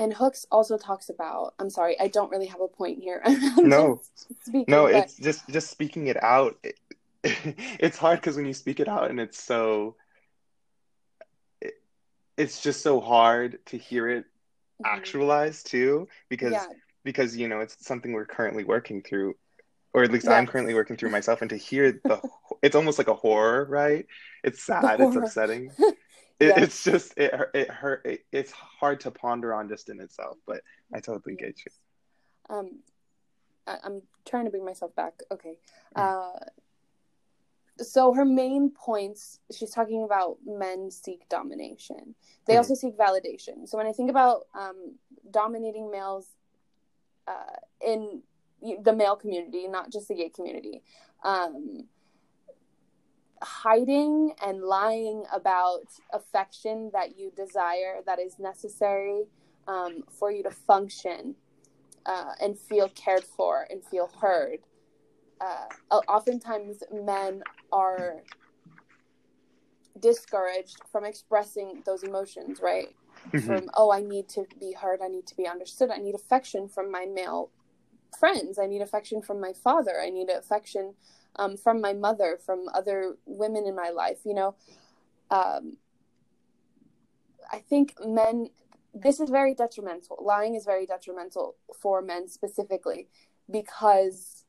and 0.00 0.14
hooks 0.14 0.46
also 0.50 0.78
talks 0.78 1.10
about 1.10 1.54
i'm 1.58 1.70
sorry 1.70 1.98
i 2.00 2.08
don't 2.08 2.30
really 2.30 2.46
have 2.46 2.60
a 2.60 2.66
point 2.66 2.98
here 2.98 3.22
no 3.58 4.00
speaking, 4.40 4.64
no 4.66 4.84
but... 4.84 4.94
it's 4.94 5.16
just 5.16 5.46
just 5.48 5.70
speaking 5.70 6.08
it 6.08 6.20
out 6.22 6.56
it, 6.64 6.78
it's 7.78 7.98
hard 7.98 8.18
because 8.18 8.34
when 8.34 8.46
you 8.46 8.54
speak 8.54 8.80
it 8.80 8.88
out 8.88 9.10
and 9.10 9.20
it's 9.20 9.40
so 9.40 9.94
it, 11.60 11.74
it's 12.38 12.62
just 12.62 12.82
so 12.82 12.98
hard 12.98 13.58
to 13.66 13.76
hear 13.76 14.08
it 14.08 14.24
mm-hmm. 14.24 14.86
actualized 14.86 15.66
too 15.66 16.08
because 16.30 16.52
yeah. 16.52 16.66
because 17.04 17.36
you 17.36 17.46
know 17.46 17.60
it's 17.60 17.86
something 17.86 18.12
we're 18.12 18.24
currently 18.24 18.64
working 18.64 19.02
through 19.02 19.34
or 19.92 20.02
at 20.02 20.10
least 20.10 20.24
yes. 20.24 20.32
i'm 20.32 20.46
currently 20.46 20.72
working 20.72 20.96
through 20.96 21.10
myself 21.10 21.42
and 21.42 21.50
to 21.50 21.56
hear 21.56 21.92
the 22.04 22.20
it's 22.62 22.74
almost 22.74 22.96
like 22.96 23.08
a 23.08 23.14
horror 23.14 23.66
right 23.68 24.06
it's 24.42 24.62
sad 24.62 24.98
it's 24.98 25.16
upsetting 25.16 25.70
it, 26.40 26.56
it's 26.56 26.82
just 26.82 27.16
it 27.16 27.32
it 27.54 27.70
hurt 27.70 28.04
it, 28.04 28.24
it's 28.32 28.50
hard 28.52 29.00
to 29.00 29.10
ponder 29.10 29.54
on 29.54 29.68
just 29.68 29.88
in 29.88 30.00
itself 30.00 30.38
but 30.46 30.62
i 30.94 31.00
totally 31.00 31.36
get 31.36 31.58
you. 31.64 31.72
Um 32.54 32.80
I, 33.66 33.76
am 33.84 34.02
trying 34.26 34.46
to 34.46 34.50
bring 34.50 34.64
myself 34.64 34.94
back. 34.96 35.14
Okay. 35.30 35.56
Mm. 35.96 36.02
uh 36.02 36.44
so 37.82 38.12
her 38.12 38.26
main 38.26 38.70
points 38.70 39.38
she's 39.56 39.70
talking 39.70 40.02
about 40.02 40.36
men 40.44 40.90
seek 40.90 41.26
domination. 41.28 42.14
They 42.46 42.54
mm. 42.54 42.58
also 42.58 42.74
seek 42.74 42.96
validation. 42.96 43.68
So 43.68 43.76
when 43.76 43.86
i 43.86 43.92
think 43.92 44.10
about 44.10 44.46
um 44.58 44.96
dominating 45.30 45.90
males 45.90 46.26
uh 47.28 47.56
in 47.86 48.22
the 48.82 48.92
male 48.92 49.16
community 49.16 49.66
not 49.68 49.90
just 49.90 50.08
the 50.08 50.14
gay 50.14 50.28
community 50.28 50.82
um 51.24 51.86
hiding 53.42 54.34
and 54.44 54.62
lying 54.62 55.24
about 55.32 55.84
affection 56.12 56.90
that 56.92 57.18
you 57.18 57.32
desire 57.36 58.00
that 58.06 58.18
is 58.18 58.38
necessary 58.38 59.24
um, 59.66 60.02
for 60.10 60.30
you 60.30 60.42
to 60.42 60.50
function 60.50 61.34
uh, 62.06 62.32
and 62.40 62.58
feel 62.58 62.88
cared 62.90 63.24
for 63.24 63.66
and 63.70 63.84
feel 63.84 64.10
heard. 64.20 64.58
Uh, 65.40 65.96
oftentimes, 66.06 66.82
men 66.92 67.42
are 67.72 68.16
discouraged 69.98 70.78
from 70.90 71.04
expressing 71.04 71.82
those 71.86 72.02
emotions, 72.02 72.60
right? 72.62 72.88
Mm-hmm. 73.32 73.46
From, 73.46 73.70
oh, 73.74 73.90
I 73.90 74.02
need 74.02 74.28
to 74.30 74.44
be 74.58 74.72
heard, 74.72 75.00
I 75.02 75.08
need 75.08 75.26
to 75.28 75.36
be 75.36 75.46
understood, 75.46 75.90
I 75.90 75.98
need 75.98 76.14
affection 76.14 76.68
from 76.68 76.90
my 76.90 77.06
male 77.06 77.50
friends, 78.18 78.58
I 78.58 78.66
need 78.66 78.82
affection 78.82 79.22
from 79.22 79.40
my 79.40 79.52
father, 79.52 80.00
I 80.00 80.10
need 80.10 80.28
affection 80.30 80.94
um, 81.36 81.56
from 81.56 81.80
my 81.80 81.92
mother, 81.92 82.38
from 82.44 82.66
other 82.74 83.16
women 83.26 83.66
in 83.66 83.74
my 83.74 83.90
life. 83.90 84.18
You 84.24 84.34
know, 84.34 84.54
um, 85.30 85.76
I 87.50 87.58
think 87.58 87.94
men. 88.04 88.50
This 88.92 89.20
is 89.20 89.30
very 89.30 89.54
detrimental. 89.54 90.18
Lying 90.20 90.56
is 90.56 90.64
very 90.64 90.84
detrimental 90.84 91.54
for 91.80 92.02
men 92.02 92.26
specifically 92.28 93.06
because 93.48 94.44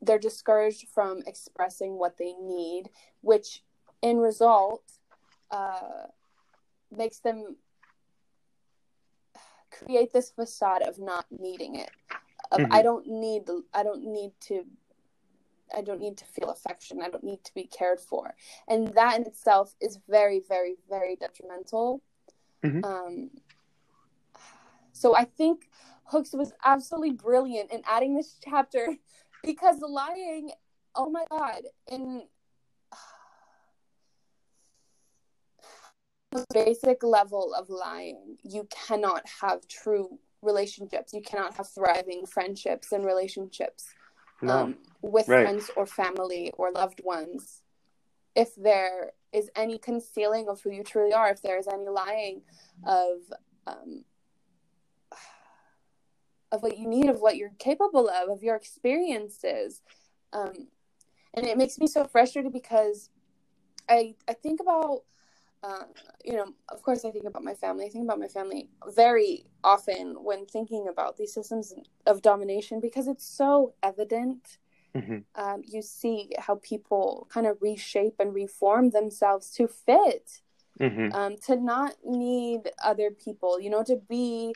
they're 0.00 0.18
discouraged 0.18 0.86
from 0.94 1.22
expressing 1.26 1.98
what 1.98 2.18
they 2.18 2.34
need, 2.34 2.88
which 3.20 3.64
in 4.00 4.18
result 4.18 4.84
uh, 5.50 6.06
makes 6.96 7.18
them 7.18 7.56
create 9.70 10.12
this 10.12 10.30
facade 10.30 10.82
of 10.82 10.98
not 10.98 11.26
needing 11.30 11.74
it 11.74 11.90
of 12.52 12.60
mm-hmm. 12.60 12.72
I 12.72 12.82
don't 12.82 13.06
need 13.06 13.42
I 13.74 13.82
don't 13.82 14.04
need 14.04 14.32
to 14.48 14.64
I 15.76 15.82
don't 15.82 16.00
need 16.00 16.16
to 16.18 16.24
feel 16.24 16.50
affection. 16.50 17.02
I 17.02 17.08
don't 17.08 17.24
need 17.24 17.44
to 17.44 17.54
be 17.54 17.64
cared 17.64 18.00
for. 18.00 18.34
And 18.68 18.88
that 18.94 19.18
in 19.18 19.26
itself 19.26 19.74
is 19.80 19.98
very, 20.08 20.42
very, 20.48 20.76
very 20.88 21.16
detrimental. 21.16 22.02
Mm-hmm. 22.64 22.84
Um, 22.84 23.30
so 24.92 25.14
I 25.14 25.24
think 25.24 25.68
Hooks 26.04 26.32
was 26.32 26.52
absolutely 26.64 27.12
brilliant 27.12 27.72
in 27.72 27.82
adding 27.86 28.16
this 28.16 28.36
chapter 28.42 28.94
because 29.44 29.80
lying, 29.80 30.50
oh 30.94 31.10
my 31.10 31.24
God, 31.30 31.62
in 31.90 32.22
the 36.32 36.46
basic 36.54 37.02
level 37.02 37.54
of 37.54 37.68
lying, 37.68 38.36
you 38.42 38.66
cannot 38.70 39.22
have 39.40 39.68
true 39.68 40.18
relationships. 40.42 41.12
You 41.12 41.22
cannot 41.22 41.54
have 41.56 41.68
thriving 41.68 42.26
friendships 42.26 42.92
and 42.92 43.04
relationships 43.04 43.86
no. 44.42 44.52
um, 44.52 44.76
with 45.02 45.28
right. 45.28 45.42
friends 45.42 45.70
or 45.76 45.86
family 45.86 46.52
or 46.56 46.70
loved 46.70 47.00
ones 47.04 47.62
if 48.34 48.54
there 48.54 49.12
is 49.32 49.50
any 49.56 49.78
concealing 49.78 50.48
of 50.48 50.60
who 50.62 50.70
you 50.70 50.84
truly 50.84 51.12
are, 51.12 51.28
if 51.30 51.42
there 51.42 51.58
is 51.58 51.66
any 51.66 51.88
lying 51.88 52.42
of 52.86 53.18
um, 53.66 54.04
of 56.52 56.62
what 56.62 56.78
you 56.78 56.88
need, 56.88 57.10
of 57.10 57.20
what 57.20 57.36
you're 57.36 57.50
capable 57.58 58.08
of, 58.08 58.30
of 58.30 58.42
your 58.42 58.56
experiences. 58.56 59.82
Um, 60.32 60.68
and 61.34 61.46
it 61.46 61.58
makes 61.58 61.78
me 61.78 61.86
so 61.86 62.04
frustrated 62.04 62.52
because 62.52 63.10
I 63.88 64.14
I 64.28 64.34
think 64.34 64.60
about 64.60 65.02
uh, 65.62 65.84
you 66.24 66.34
know, 66.34 66.46
of 66.68 66.82
course, 66.82 67.04
I 67.04 67.10
think 67.10 67.24
about 67.24 67.42
my 67.42 67.54
family. 67.54 67.86
I 67.86 67.88
think 67.88 68.04
about 68.04 68.20
my 68.20 68.28
family 68.28 68.68
very 68.94 69.44
often 69.64 70.16
when 70.22 70.46
thinking 70.46 70.86
about 70.88 71.16
these 71.16 71.32
systems 71.32 71.74
of 72.06 72.22
domination 72.22 72.80
because 72.80 73.08
it's 73.08 73.26
so 73.26 73.74
evident. 73.82 74.58
Mm-hmm. 74.94 75.18
Um, 75.34 75.62
you 75.66 75.82
see 75.82 76.30
how 76.38 76.56
people 76.56 77.26
kind 77.30 77.46
of 77.46 77.58
reshape 77.60 78.14
and 78.18 78.34
reform 78.34 78.90
themselves 78.90 79.50
to 79.52 79.68
fit, 79.68 80.40
Mm-hmm. 80.80 81.12
um, 81.12 81.36
to 81.46 81.56
not 81.56 81.96
need 82.04 82.70
other 82.84 83.10
people, 83.10 83.60
you 83.60 83.68
know, 83.68 83.82
to 83.82 83.96
be 84.08 84.54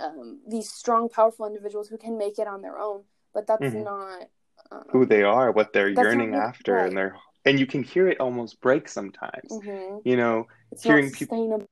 um, 0.00 0.40
these 0.48 0.70
strong, 0.70 1.10
powerful 1.10 1.46
individuals 1.46 1.88
who 1.88 1.98
can 1.98 2.16
make 2.16 2.38
it 2.38 2.46
on 2.46 2.62
their 2.62 2.78
own. 2.78 3.02
But 3.34 3.46
that's 3.46 3.62
Mhm. 3.62 3.84
not 3.84 4.28
um, 4.70 4.84
Who 4.90 5.04
they 5.04 5.22
are, 5.22 5.52
what 5.52 5.74
they're 5.74 5.90
yearning 5.90 6.34
after, 6.34 6.78
and 6.78 6.96
they're 6.96 7.16
and 7.44 7.58
you 7.58 7.66
can 7.66 7.82
hear 7.82 8.08
it 8.08 8.20
almost 8.20 8.60
break 8.60 8.88
sometimes. 8.88 9.50
mhm. 9.50 10.00
You 10.04 10.16
know, 10.16 10.46
It's 10.70 10.82
hearing 10.82 11.10
people- 11.10 11.66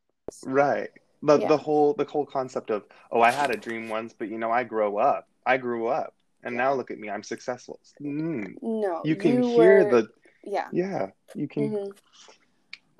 right? 0.44 0.90
The 1.22 1.38
Yeah. 1.38 1.48
the 1.48 1.56
whole 1.56 1.92
the 1.94 2.04
whole 2.04 2.26
concept 2.26 2.70
of 2.70 2.84
oh, 3.10 3.20
I 3.20 3.30
had 3.30 3.50
a 3.50 3.56
dream 3.56 3.88
once, 3.88 4.12
but 4.14 4.28
you 4.28 4.38
know, 4.38 4.50
I 4.50 4.64
grow 4.64 4.96
up. 4.98 5.28
I 5.44 5.56
grew 5.58 5.88
up, 5.88 6.14
and 6.42 6.56
now 6.56 6.72
look 6.74 6.90
at 6.90 6.98
me, 6.98 7.10
I'm 7.10 7.22
successful. 7.22 7.80
Mm. 8.00 8.54
No, 8.62 9.02
You 9.04 9.16
can 9.16 9.42
hear 9.42 9.84
were- 9.84 9.90
the 9.90 10.08
yeah. 10.44 10.68
yeah. 10.72 11.10
You 11.34 11.46
can 11.48 11.68
hmm 11.74 11.90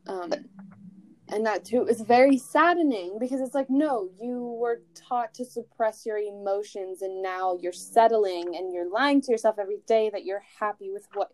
Um, 0.06 0.32
and 1.28 1.46
that 1.46 1.64
too 1.64 1.86
is 1.86 2.00
very 2.00 2.36
saddening 2.36 3.18
because 3.18 3.40
it's 3.40 3.54
like, 3.54 3.70
no, 3.70 4.08
you 4.20 4.42
were 4.60 4.82
taught 4.94 5.32
to 5.34 5.44
suppress 5.44 6.04
your 6.04 6.18
emotions, 6.18 7.02
and 7.02 7.22
now 7.22 7.56
you're 7.60 7.72
settling 7.72 8.56
and 8.56 8.72
you're 8.72 8.88
lying 8.90 9.20
to 9.22 9.30
yourself 9.30 9.58
every 9.58 9.78
day 9.86 10.10
that 10.10 10.24
you're 10.24 10.42
happy 10.58 10.90
with 10.90 11.06
what 11.14 11.30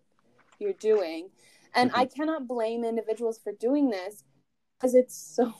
you're 0.58 0.72
doing. 0.72 1.30
And 1.74 1.90
I 1.94 2.06
cannot 2.06 2.46
blame 2.48 2.84
individuals 2.84 3.38
for 3.38 3.52
doing 3.52 3.90
this 3.90 4.24
because 4.78 4.94
it's 4.94 5.14
so. 5.14 5.52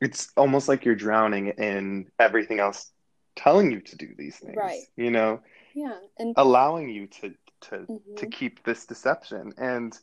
it's 0.00 0.30
almost 0.36 0.68
like 0.68 0.84
you're 0.84 0.94
drowning 0.94 1.48
in 1.48 2.06
everything 2.18 2.58
else 2.60 2.90
telling 3.36 3.70
you 3.70 3.80
to 3.80 3.96
do 3.96 4.08
these 4.16 4.36
things. 4.38 4.56
Right. 4.56 4.82
You 4.96 5.10
know, 5.10 5.40
Yeah. 5.74 5.98
And 6.18 6.34
allowing 6.36 6.88
you 6.88 7.06
to 7.06 7.34
to 7.62 7.76
Mhm. 7.86 8.16
to 8.16 8.26
keep 8.26 8.62
this 8.64 8.86
deception 8.86 9.52
and 9.58 9.98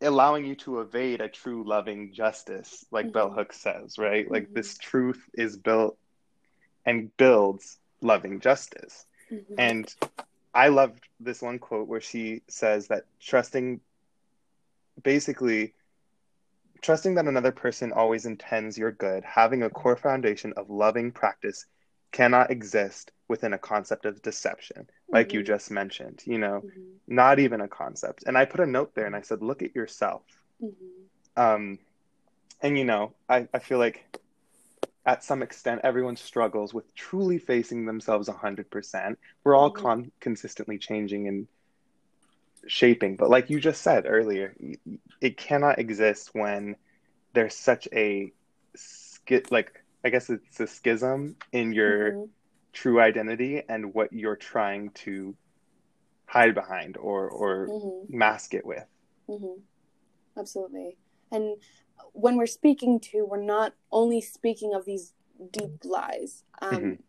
allowing 0.00 0.44
you 0.44 0.54
to 0.54 0.80
evade 0.80 1.20
a 1.20 1.28
true 1.28 1.64
loving 1.64 2.12
justice, 2.12 2.84
like 2.90 3.12
Bell 3.12 3.30
Mhm. 3.30 3.34
Hooks 3.34 3.60
says, 3.60 3.98
right? 3.98 4.30
Like 4.30 4.48
Mhm. 4.48 4.54
this 4.54 4.78
truth 4.78 5.28
is 5.34 5.56
built 5.56 5.98
and 6.84 7.14
builds 7.16 7.78
loving 8.00 8.40
justice. 8.40 9.06
Mhm. 9.30 9.54
And 9.58 9.94
I 10.58 10.68
loved 10.68 11.08
this 11.20 11.42
one 11.42 11.58
quote 11.60 11.88
where 11.88 12.00
she 12.00 12.42
says 12.48 12.88
that 12.88 13.04
trusting 13.20 13.80
basically 15.02 15.74
trusting 16.82 17.14
that 17.14 17.26
another 17.26 17.52
person 17.52 17.92
always 17.92 18.26
intends 18.26 18.78
your 18.78 18.92
good, 18.92 19.24
having 19.24 19.62
a 19.62 19.70
core 19.70 19.96
foundation 19.96 20.52
of 20.56 20.70
loving 20.70 21.12
practice 21.12 21.66
cannot 22.12 22.50
exist 22.50 23.12
within 23.28 23.54
a 23.54 23.58
concept 23.58 24.06
of 24.06 24.22
deception, 24.22 24.88
like 25.12 25.32
you 25.32 25.42
Mhm. 25.42 25.46
just 25.46 25.70
mentioned, 25.70 26.22
you 26.26 26.38
know, 26.38 26.64
Mhm. 26.64 27.00
not 27.06 27.38
even 27.38 27.60
a 27.60 27.68
concept. 27.68 28.24
And 28.26 28.36
I 28.38 28.44
put 28.46 28.60
a 28.60 28.66
note 28.66 28.94
there 28.94 29.06
and 29.06 29.16
I 29.16 29.22
said, 29.22 29.42
look 29.42 29.62
at 29.62 29.74
yourself. 29.76 30.22
Mhm. 30.62 31.08
Um, 31.36 31.78
and 32.62 32.78
you 32.78 32.84
know, 32.84 33.14
I, 33.28 33.48
I 33.54 33.58
feel 33.60 33.78
like 33.78 34.17
at 35.08 35.24
some 35.24 35.42
extent 35.42 35.80
everyone 35.84 36.16
struggles 36.16 36.74
with 36.74 36.94
truly 36.94 37.38
facing 37.38 37.86
themselves 37.86 38.28
100%. 38.28 39.18
We're 39.42 39.56
all 39.56 39.70
Mhm. 39.72 39.82
con- 39.82 40.12
consistently 40.20 40.76
changing 40.76 41.26
and 41.28 41.48
shaping, 42.66 43.16
but 43.16 43.30
like 43.30 43.48
you 43.48 43.58
just 43.58 43.80
said 43.80 44.04
earlier, 44.06 44.54
it 45.22 45.38
cannot 45.38 45.78
exist 45.78 46.34
when 46.34 46.76
there's 47.32 47.54
such 47.54 47.88
a 47.92 48.30
sk- 48.76 49.50
like 49.50 49.82
I 50.04 50.10
guess 50.10 50.28
it's 50.28 50.60
a 50.60 50.66
schism 50.66 51.36
in 51.52 51.72
your 51.72 52.12
Mhm. 52.12 52.28
true 52.74 53.00
identity 53.00 53.62
and 53.66 53.94
what 53.94 54.12
you're 54.12 54.36
trying 54.36 54.90
to 54.90 55.34
hide 56.26 56.54
behind 56.54 56.98
or 56.98 57.30
or 57.30 57.66
Mhm. 57.68 58.10
mask 58.10 58.52
it 58.52 58.66
with. 58.66 58.86
hmm 59.26 59.60
Absolutely. 60.36 60.98
And 61.32 61.56
when 62.12 62.36
we're 62.36 62.46
speaking 62.46 63.00
to, 63.00 63.24
we're 63.24 63.42
not 63.42 63.74
only 63.90 64.20
speaking 64.20 64.74
of 64.74 64.84
these 64.84 65.14
deep 65.50 65.84
lies. 65.84 66.44
Um, 66.60 66.82
Mhm. 66.82 67.02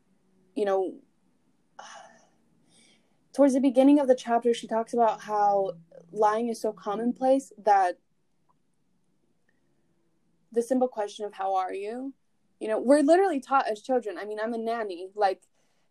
You 0.55 0.65
know, 0.65 0.95
towards 3.33 3.53
the 3.53 3.61
beginning 3.61 3.99
of 3.99 4.07
the 4.07 4.15
chapter, 4.15 4.53
she 4.53 4.67
talks 4.67 4.93
about 4.93 5.21
how 5.21 5.77
lying 6.11 6.49
is 6.49 6.59
so 6.59 6.73
commonplace 6.73 7.53
that 7.57 7.97
the 10.51 10.61
simple 10.61 10.87
question 10.87 11.25
of 11.25 11.33
"How 11.33 11.55
are 11.55 11.73
you?" 11.73 12.13
You 12.59 12.67
know, 12.67 12.79
we're 12.79 13.01
literally 13.03 13.39
taught 13.39 13.67
as 13.67 13.81
children. 13.81 14.17
I 14.17 14.25
mean, 14.25 14.39
I'm 14.39 14.53
a 14.53 14.57
nanny, 14.57 15.09
like, 15.15 15.43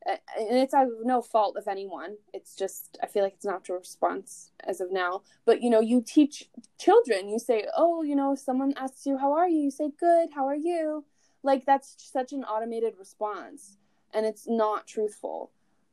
and 0.06 0.18
it's 0.38 0.74
out 0.74 0.86
of 0.86 0.92
no 1.04 1.20
fault 1.20 1.56
of 1.56 1.68
anyone. 1.68 2.16
It's 2.32 2.54
just 2.54 2.98
I 3.02 3.06
feel 3.06 3.22
like 3.22 3.34
it's 3.34 3.44
natural 3.44 3.78
response 3.78 4.52
as 4.64 4.80
of 4.80 4.92
now. 4.92 5.22
But 5.44 5.62
you 5.62 5.70
know, 5.70 5.80
you 5.80 6.02
teach 6.02 6.48
children. 6.78 7.28
You 7.28 7.38
say, 7.38 7.66
"Oh, 7.76 8.02
you 8.02 8.16
know, 8.16 8.34
someone 8.34 8.74
asks 8.76 9.06
you 9.06 9.18
how 9.18 9.32
are 9.32 9.48
you," 9.48 9.60
you 9.60 9.70
say, 9.70 9.90
"Good. 9.98 10.30
How 10.34 10.46
are 10.46 10.56
you?" 10.56 11.04
Like 11.42 11.66
that's 11.66 11.94
such 11.98 12.32
an 12.32 12.44
automated 12.44 12.94
response, 12.98 13.76
and 14.12 14.24
it's 14.26 14.46
not 14.48 14.86
truthful. 14.86 15.50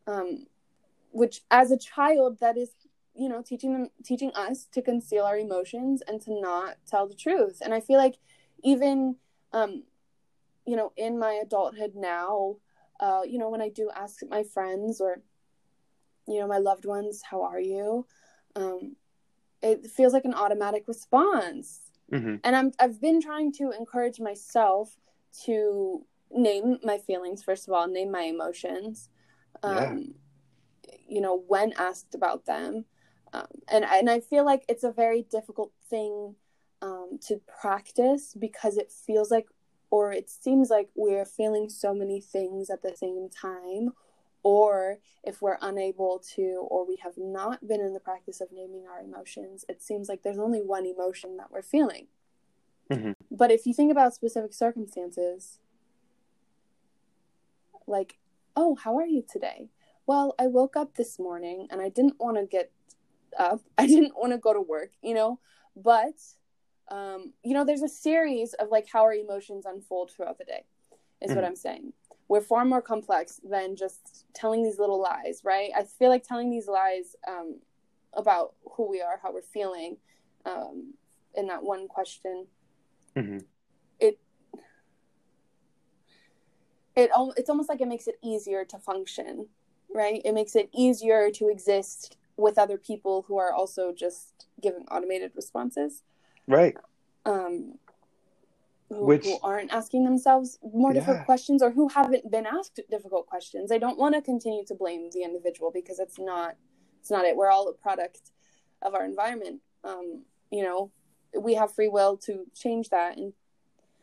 Um, 0.07 0.47
which, 1.11 1.41
as 1.49 1.71
a 1.71 1.77
child, 1.77 2.39
that 2.41 2.57
is, 2.57 2.71
you 3.15 3.29
know, 3.29 3.41
teaching 3.41 3.73
them, 3.73 3.89
teaching 4.03 4.31
us 4.35 4.65
to 4.73 4.81
conceal 4.81 5.23
our 5.23 5.37
emotions 5.37 6.03
and 6.07 6.21
to 6.21 6.39
not 6.39 6.75
tell 6.85 7.07
the 7.07 7.15
truth. 7.15 7.59
And 7.61 7.73
I 7.73 7.79
feel 7.79 7.97
like 7.97 8.15
even, 8.63 9.15
um, 9.53 9.83
you 10.65 10.75
know, 10.75 10.91
in 10.97 11.17
my 11.17 11.33
adulthood 11.33 11.93
now, 11.95 12.57
uh, 12.99 13.21
you 13.25 13.37
know, 13.37 13.49
when 13.49 13.61
I 13.61 13.69
do 13.69 13.89
ask 13.95 14.21
my 14.29 14.43
friends 14.43 15.01
or, 15.01 15.21
you 16.27 16.39
know, 16.39 16.47
my 16.47 16.57
loved 16.57 16.85
ones, 16.85 17.21
how 17.23 17.43
are 17.43 17.59
you? 17.59 18.05
Um, 18.55 18.95
it 19.61 19.87
feels 19.87 20.13
like 20.13 20.25
an 20.25 20.33
automatic 20.33 20.87
response. 20.87 21.91
hmm 22.09 22.35
And 22.43 22.55
I'm, 22.55 22.71
I've 22.79 23.01
been 23.01 23.21
trying 23.21 23.51
to 23.53 23.71
encourage 23.71 24.19
myself 24.19 24.97
to 25.45 26.05
name 26.31 26.77
my 26.83 26.97
feelings, 26.97 27.43
first 27.43 27.67
of 27.67 27.73
all, 27.73 27.87
name 27.87 28.11
my 28.11 28.23
emotions. 28.23 29.09
Um, 29.63 30.15
You 31.07 31.21
know, 31.21 31.43
when 31.47 31.73
asked 31.77 32.15
about 32.15 32.45
them. 32.45 32.85
Um, 33.33 33.47
and, 33.67 33.85
and 33.85 34.09
I 34.09 34.19
feel 34.21 34.45
like 34.45 34.63
it's 34.67 34.83
a 34.83 34.91
very 34.91 35.23
difficult 35.23 35.71
thing 35.89 36.35
um, 36.81 37.19
to 37.27 37.41
practice 37.61 38.33
because 38.33 38.77
it 38.77 38.91
feels 38.91 39.29
like 39.31 39.47
or 39.89 40.11
it 40.11 40.29
seems 40.29 40.69
like 40.69 40.89
we're 40.95 41.25
feeling 41.25 41.69
so 41.69 41.93
many 41.93 42.19
things 42.21 42.69
at 42.69 42.81
the 42.81 42.95
same 42.95 43.29
time 43.29 43.91
or 44.43 44.99
if 45.23 45.41
we're 45.41 45.57
unable 45.61 46.19
to 46.35 46.65
or 46.69 46.87
we 46.87 46.97
have 46.97 47.13
not 47.17 47.67
been 47.67 47.81
in 47.81 47.93
the 47.93 47.99
practice 47.99 48.41
of 48.41 48.51
naming 48.51 48.85
our 48.87 48.99
emotions 48.99 49.65
it 49.67 49.81
seems 49.81 50.07
like 50.07 50.21
there's 50.23 50.37
only 50.39 50.61
one 50.61 50.85
emotion 50.85 51.37
that 51.37 51.51
we're 51.51 51.61
feeling. 51.61 52.07
Mhm. 52.91 53.15
but 53.31 53.49
if 53.51 53.65
you 53.65 53.73
think 53.73 53.91
about 53.91 54.13
specific 54.13 54.53
circumstances 54.53 55.57
like 57.87 58.17
oh 58.55 58.75
how 58.75 58.95
are 58.97 59.07
you 59.07 59.23
today? 59.27 59.69
Well 60.05 60.35
i 60.37 60.45
woke 60.47 60.75
up 60.75 60.95
this 60.95 61.17
morning 61.17 61.67
and 61.71 61.81
i 61.81 61.89
didn't 61.89 62.19
want 62.19 62.37
to 62.37 62.45
get 62.45 62.71
up. 63.37 63.61
I 63.77 63.87
didn't 63.87 64.15
want 64.15 64.31
to 64.33 64.37
go 64.37 64.53
to 64.53 64.61
work 64.61 64.91
you 65.01 65.13
know? 65.13 65.39
But 65.75 66.15
um, 66.89 67.33
you 67.43 67.53
know, 67.53 67.65
there's 67.65 67.81
a 67.81 67.89
series 67.89 68.53
of 68.55 68.69
like 68.69 68.87
how 68.91 69.01
our 69.03 69.13
emotions 69.13 69.65
unfold 69.65 70.11
throughout 70.11 70.37
the 70.37 70.45
day, 70.45 70.63
is 71.21 71.31
what 71.33 71.43
Mhm. 71.43 71.47
I'm 71.47 71.55
saying. 71.55 71.93
We're 72.27 72.41
far 72.41 72.65
more 72.65 72.81
complex 72.81 73.39
than 73.43 73.75
just 73.75 74.25
telling 74.33 74.63
these 74.63 74.79
little 74.79 74.99
lies, 74.99 75.41
right? 75.43 75.71
I 75.75 75.83
feel 75.83 76.09
like 76.09 76.23
telling 76.23 76.49
these 76.49 76.67
lies 76.67 77.15
um, 77.27 77.59
about 78.13 78.55
who 78.73 78.87
we 78.89 79.01
are, 79.01 79.19
how 79.21 79.31
we're 79.31 79.41
feeling, 79.41 79.97
um, 80.45 80.93
in 81.35 81.47
that 81.47 81.63
one 81.63 81.87
question. 81.87 82.47
hmm 83.15 83.39
It 83.99 84.19
it 86.95 87.11
it's 87.37 87.49
almost 87.49 87.69
like 87.69 87.81
it 87.81 87.87
makes 87.87 88.07
it 88.07 88.15
easier 88.23 88.63
to 88.65 88.77
function, 88.79 89.47
right? 89.93 90.21
It 90.23 90.33
makes 90.33 90.55
it 90.55 90.69
easier 90.73 91.29
to 91.31 91.49
exist 91.49 92.17
with 92.37 92.57
other 92.57 92.77
people 92.77 93.23
who 93.27 93.37
are 93.37 93.53
also 93.53 93.93
just 93.93 94.47
giving 94.61 94.85
automated 94.89 95.31
responses. 95.35 96.03
Right. 96.47 96.75
um, 97.25 97.79
who, 98.89 99.03
Which- 99.05 99.25
who 99.25 99.39
aren't 99.41 99.71
asking 99.73 100.03
themselves 100.05 100.59
more 100.63 100.93
difficult 100.93 101.25
questions 101.25 101.63
or 101.63 101.71
who 101.71 101.87
haven't 101.89 102.29
been 102.29 102.45
asked 102.45 102.79
difficult 102.89 103.25
questions. 103.25 103.69
They 103.69 103.79
don't 103.79 103.97
want 103.97 104.13
to 104.13 104.21
continue 104.21 104.63
to 104.65 104.75
blame 104.75 105.09
the 105.11 105.23
individual 105.23 105.71
because 105.71 105.97
it's 105.99 106.19
not 106.19 106.55
it's 106.99 107.09
not 107.09 107.25
it. 107.25 107.35
We're 107.35 107.49
all 107.49 107.67
a 107.67 107.73
product 107.73 108.31
of 108.83 108.93
our 108.93 109.03
environment. 109.05 109.61
Um, 109.83 110.23
you 110.51 110.63
know, 110.63 110.91
we 111.39 111.55
have 111.55 111.73
free 111.73 111.87
will 111.87 112.15
to 112.17 112.45
change 112.55 112.89
that 112.89 113.17
and 113.17 113.33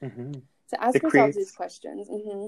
hmm 0.01 0.33
to 0.71 0.83
ask 0.83 0.97
It 0.97 1.05
ourselves 1.05 1.11
creates- 1.13 1.37
these 1.37 1.53
questions. 1.53 2.09
hmm 2.09 2.47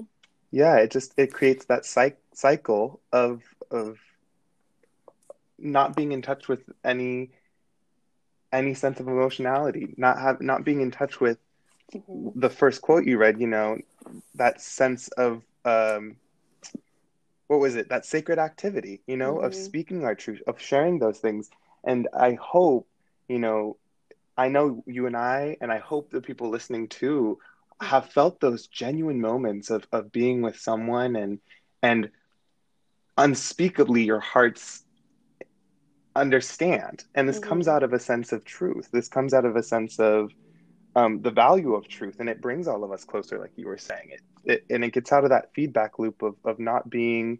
Yeah, 0.51 0.75
it 0.77 0.91
just 0.91 1.13
it 1.17 1.33
creates 1.33 1.65
that 1.65 1.85
cy- 1.85 2.17
cycle 2.33 2.99
of 3.13 3.43
of 3.71 3.97
not 5.57 5.95
being 5.95 6.11
in 6.11 6.21
touch 6.21 6.47
with 6.49 6.63
any 6.83 7.31
any 8.55 8.73
sense 8.73 8.99
of 8.99 9.07
emotionality, 9.07 9.93
not 9.97 10.19
have 10.19 10.41
not 10.41 10.65
being 10.65 10.81
in 10.81 10.91
touch 10.91 11.19
with 11.21 11.39
Mm-hmm. 11.95 12.29
the 12.35 12.49
first 12.49 12.81
quote 12.81 13.05
you 13.05 13.17
read, 13.17 13.39
you 13.39 13.47
know, 13.47 13.77
that 14.35 14.61
sense 14.61 15.07
of 15.09 15.43
um 15.65 16.17
what 17.47 17.59
was 17.59 17.75
it? 17.75 17.89
That 17.89 18.05
sacred 18.05 18.39
activity, 18.39 19.01
you 19.07 19.17
know, 19.17 19.37
of 19.39 19.53
Mhm. 19.53 19.55
speaking 19.55 20.03
our 20.05 20.15
truth, 20.15 20.41
of 20.47 20.59
sharing 20.61 20.99
those 20.99 21.19
things. 21.19 21.49
And 21.85 22.07
I 22.17 22.37
hope, 22.41 22.87
you 23.27 23.39
know, 23.39 23.77
I 24.37 24.49
know 24.49 24.83
you 24.87 25.07
and 25.07 25.15
I, 25.17 25.57
and 25.61 25.71
I 25.71 25.79
hope 25.79 26.11
the 26.11 26.21
people 26.21 26.49
listening 26.49 26.87
too 26.89 27.39
have 27.81 28.07
felt 28.11 28.39
those 28.41 28.67
genuine 28.67 29.21
moments 29.21 29.69
of 29.69 29.87
of 29.91 30.11
being 30.11 30.41
with 30.41 30.57
someone 30.57 31.15
and 31.15 31.39
and 31.83 32.09
unspeakably 33.17 34.03
your 34.03 34.19
hearts 34.19 34.84
understand. 36.15 37.05
And 37.15 37.27
this 37.27 37.39
comes 37.39 37.67
Mhm. 37.67 37.71
out 37.71 37.83
of 37.83 37.93
a 37.93 37.99
sense 37.99 38.31
of 38.31 38.45
truth. 38.45 38.89
This 38.91 39.07
comes 39.09 39.33
out 39.33 39.45
of 39.45 39.55
a 39.55 39.63
sense 39.63 39.99
of 39.99 40.31
um, 40.95 41.21
the 41.21 41.31
value 41.31 41.75
of 41.75 41.87
truth, 41.87 42.17
and 42.19 42.29
it 42.29 42.41
brings 42.41 42.67
all 42.67 42.83
of 42.83 42.91
us 42.91 43.05
closer, 43.05 43.39
like 43.39 43.51
you 43.57 43.67
were 43.67 43.77
saying. 43.77 44.09
It, 44.11 44.21
it 44.45 44.65
and 44.69 44.83
it 44.83 44.93
gets 44.93 45.11
out 45.11 45.23
of 45.23 45.29
that 45.31 45.53
feedback 45.55 45.99
loop 45.99 46.21
of 46.23 46.35
of 46.45 46.59
not 46.59 46.89
being 46.89 47.39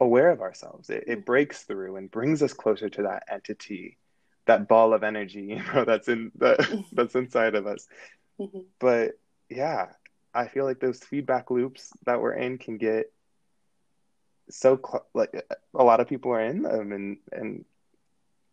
aware 0.00 0.30
of 0.30 0.40
ourselves. 0.40 0.90
It, 0.90 1.04
it 1.06 1.26
breaks 1.26 1.62
through 1.64 1.96
and 1.96 2.10
brings 2.10 2.42
us 2.42 2.52
closer 2.52 2.88
to 2.90 3.02
that 3.04 3.24
entity, 3.30 3.96
that 4.46 4.68
ball 4.68 4.94
of 4.94 5.02
energy, 5.02 5.42
you 5.48 5.62
know, 5.74 5.84
that's 5.84 6.08
in 6.08 6.32
that, 6.36 6.58
that's 6.92 7.14
inside 7.14 7.54
of 7.54 7.66
us. 7.66 7.86
Mhm. 8.40 8.64
But 8.80 9.12
yeah, 9.48 9.88
I 10.34 10.48
feel 10.48 10.64
like 10.64 10.80
those 10.80 11.00
feedback 11.00 11.50
loops 11.50 11.90
that 12.06 12.20
we're 12.20 12.34
in 12.34 12.58
can 12.58 12.78
get 12.78 13.06
so 14.50 14.76
cl- 14.76 15.06
like 15.14 15.32
a 15.74 15.84
lot 15.84 16.00
of 16.00 16.08
people 16.08 16.32
are 16.32 16.40
in 16.42 16.62
them, 16.62 16.92
and 16.92 17.18
and 17.32 17.64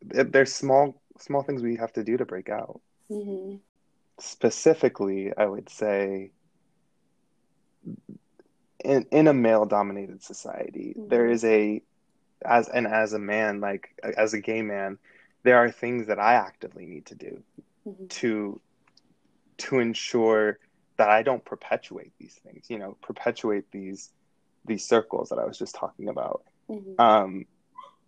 there's 0.02 0.54
small 0.54 1.02
small 1.20 1.44
things 1.44 1.62
we 1.64 1.76
have 1.78 1.94
to 1.94 2.04
do 2.04 2.18
to 2.18 2.26
break 2.26 2.50
out. 2.50 2.82
Mhm. 3.10 3.62
Specifically, 4.20 5.34
I 5.38 5.46
would 5.46 5.70
say 5.70 6.32
in 8.84 9.06
in 9.12 9.28
a 9.28 9.34
male 9.34 9.66
dominated 9.66 10.24
society, 10.24 10.96
there 11.08 11.28
Mhm. 11.28 11.32
is 11.32 11.44
a 11.46 11.84
as 12.46 12.70
and 12.70 12.88
as 12.88 13.14
a 13.14 13.20
man, 13.20 13.60
like 13.62 13.90
as 14.04 14.34
a 14.34 14.40
gay 14.40 14.62
man, 14.62 15.00
there 15.44 15.58
are 15.58 15.72
things 15.72 16.08
that 16.08 16.20
I 16.20 16.34
actively 16.34 16.86
need 16.86 17.06
to 17.08 17.16
do 17.16 17.44
Mhm. 17.86 18.10
to 18.10 18.62
to 19.58 19.80
ensure 19.80 20.60
that 20.98 21.10
I 21.10 21.24
don't 21.24 21.44
perpetuate 21.46 22.14
these 22.20 22.36
things, 22.36 22.70
you 22.70 22.78
know, 22.80 22.98
perpetuate 23.02 23.72
these 23.72 24.12
these 24.68 24.86
circles 24.86 25.30
that 25.30 25.40
I 25.40 25.46
was 25.46 25.58
just 25.58 25.76
talking 25.76 26.10
about. 26.10 26.44
Mhm. 26.70 27.00
Um, 27.00 27.46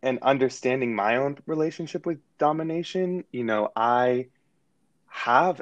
and 0.02 0.20
understanding 0.22 0.96
my 0.96 1.18
own 1.18 1.38
relationship 1.46 2.06
with 2.06 2.20
domination, 2.38 3.26
you 3.32 3.44
know, 3.44 3.72
I 3.76 4.28
have 5.08 5.62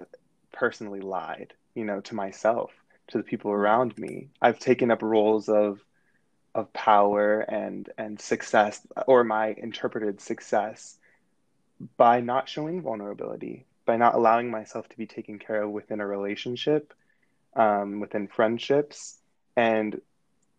personally 0.52 1.02
lied, 1.02 1.54
you 1.74 1.86
know, 1.86 2.02
to 2.02 2.16
myself, 2.16 2.72
to 3.08 3.18
the 3.18 3.24
people 3.24 3.52
around 3.52 3.98
me. 3.98 4.30
I've 4.42 4.60
taken 4.60 4.92
up 4.92 5.02
roles 5.02 5.50
of 5.50 5.84
of 6.56 6.74
power 6.74 7.42
and 7.42 7.90
and 7.98 8.20
success 8.20 8.86
or 9.06 9.24
my 9.24 9.54
interpreted 9.58 10.20
success 10.20 10.98
by 11.98 12.20
not 12.22 12.50
showing 12.50 12.82
vulnerability, 12.82 13.66
by 13.86 13.98
not 13.98 14.16
allowing 14.16 14.50
myself 14.50 14.90
to 14.90 14.98
be 14.98 15.06
taken 15.06 15.38
care 15.38 15.62
of 15.62 15.70
within 15.70 16.00
a 16.00 16.08
relationship, 16.08 16.94
um, 17.56 18.00
within 18.00 18.28
friendships, 18.28 19.20
and 19.56 20.02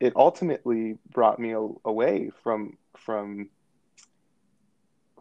it 0.00 0.12
ultimately 0.16 0.98
brought 1.10 1.38
me 1.38 1.52
a- 1.52 1.68
away 1.84 2.30
from 2.42 2.76
from 2.96 3.48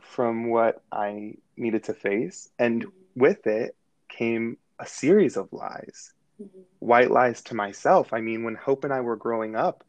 from 0.01 0.49
what 0.49 0.81
I 0.91 1.35
needed 1.55 1.83
to 1.85 1.93
face, 1.93 2.49
and 2.57 2.85
with 3.15 3.45
it 3.47 3.75
came 4.09 4.57
a 4.79 4.85
series 4.85 5.37
of 5.37 5.51
lies, 5.51 6.13
Mhm. 6.41 6.47
white 6.79 7.11
lies 7.11 7.41
to 7.43 7.55
myself. 7.55 8.13
I 8.13 8.21
mean, 8.21 8.43
when 8.43 8.55
Hope 8.55 8.83
and 8.83 8.93
I 8.93 9.01
were 9.01 9.15
growing 9.15 9.55
up, 9.55 9.83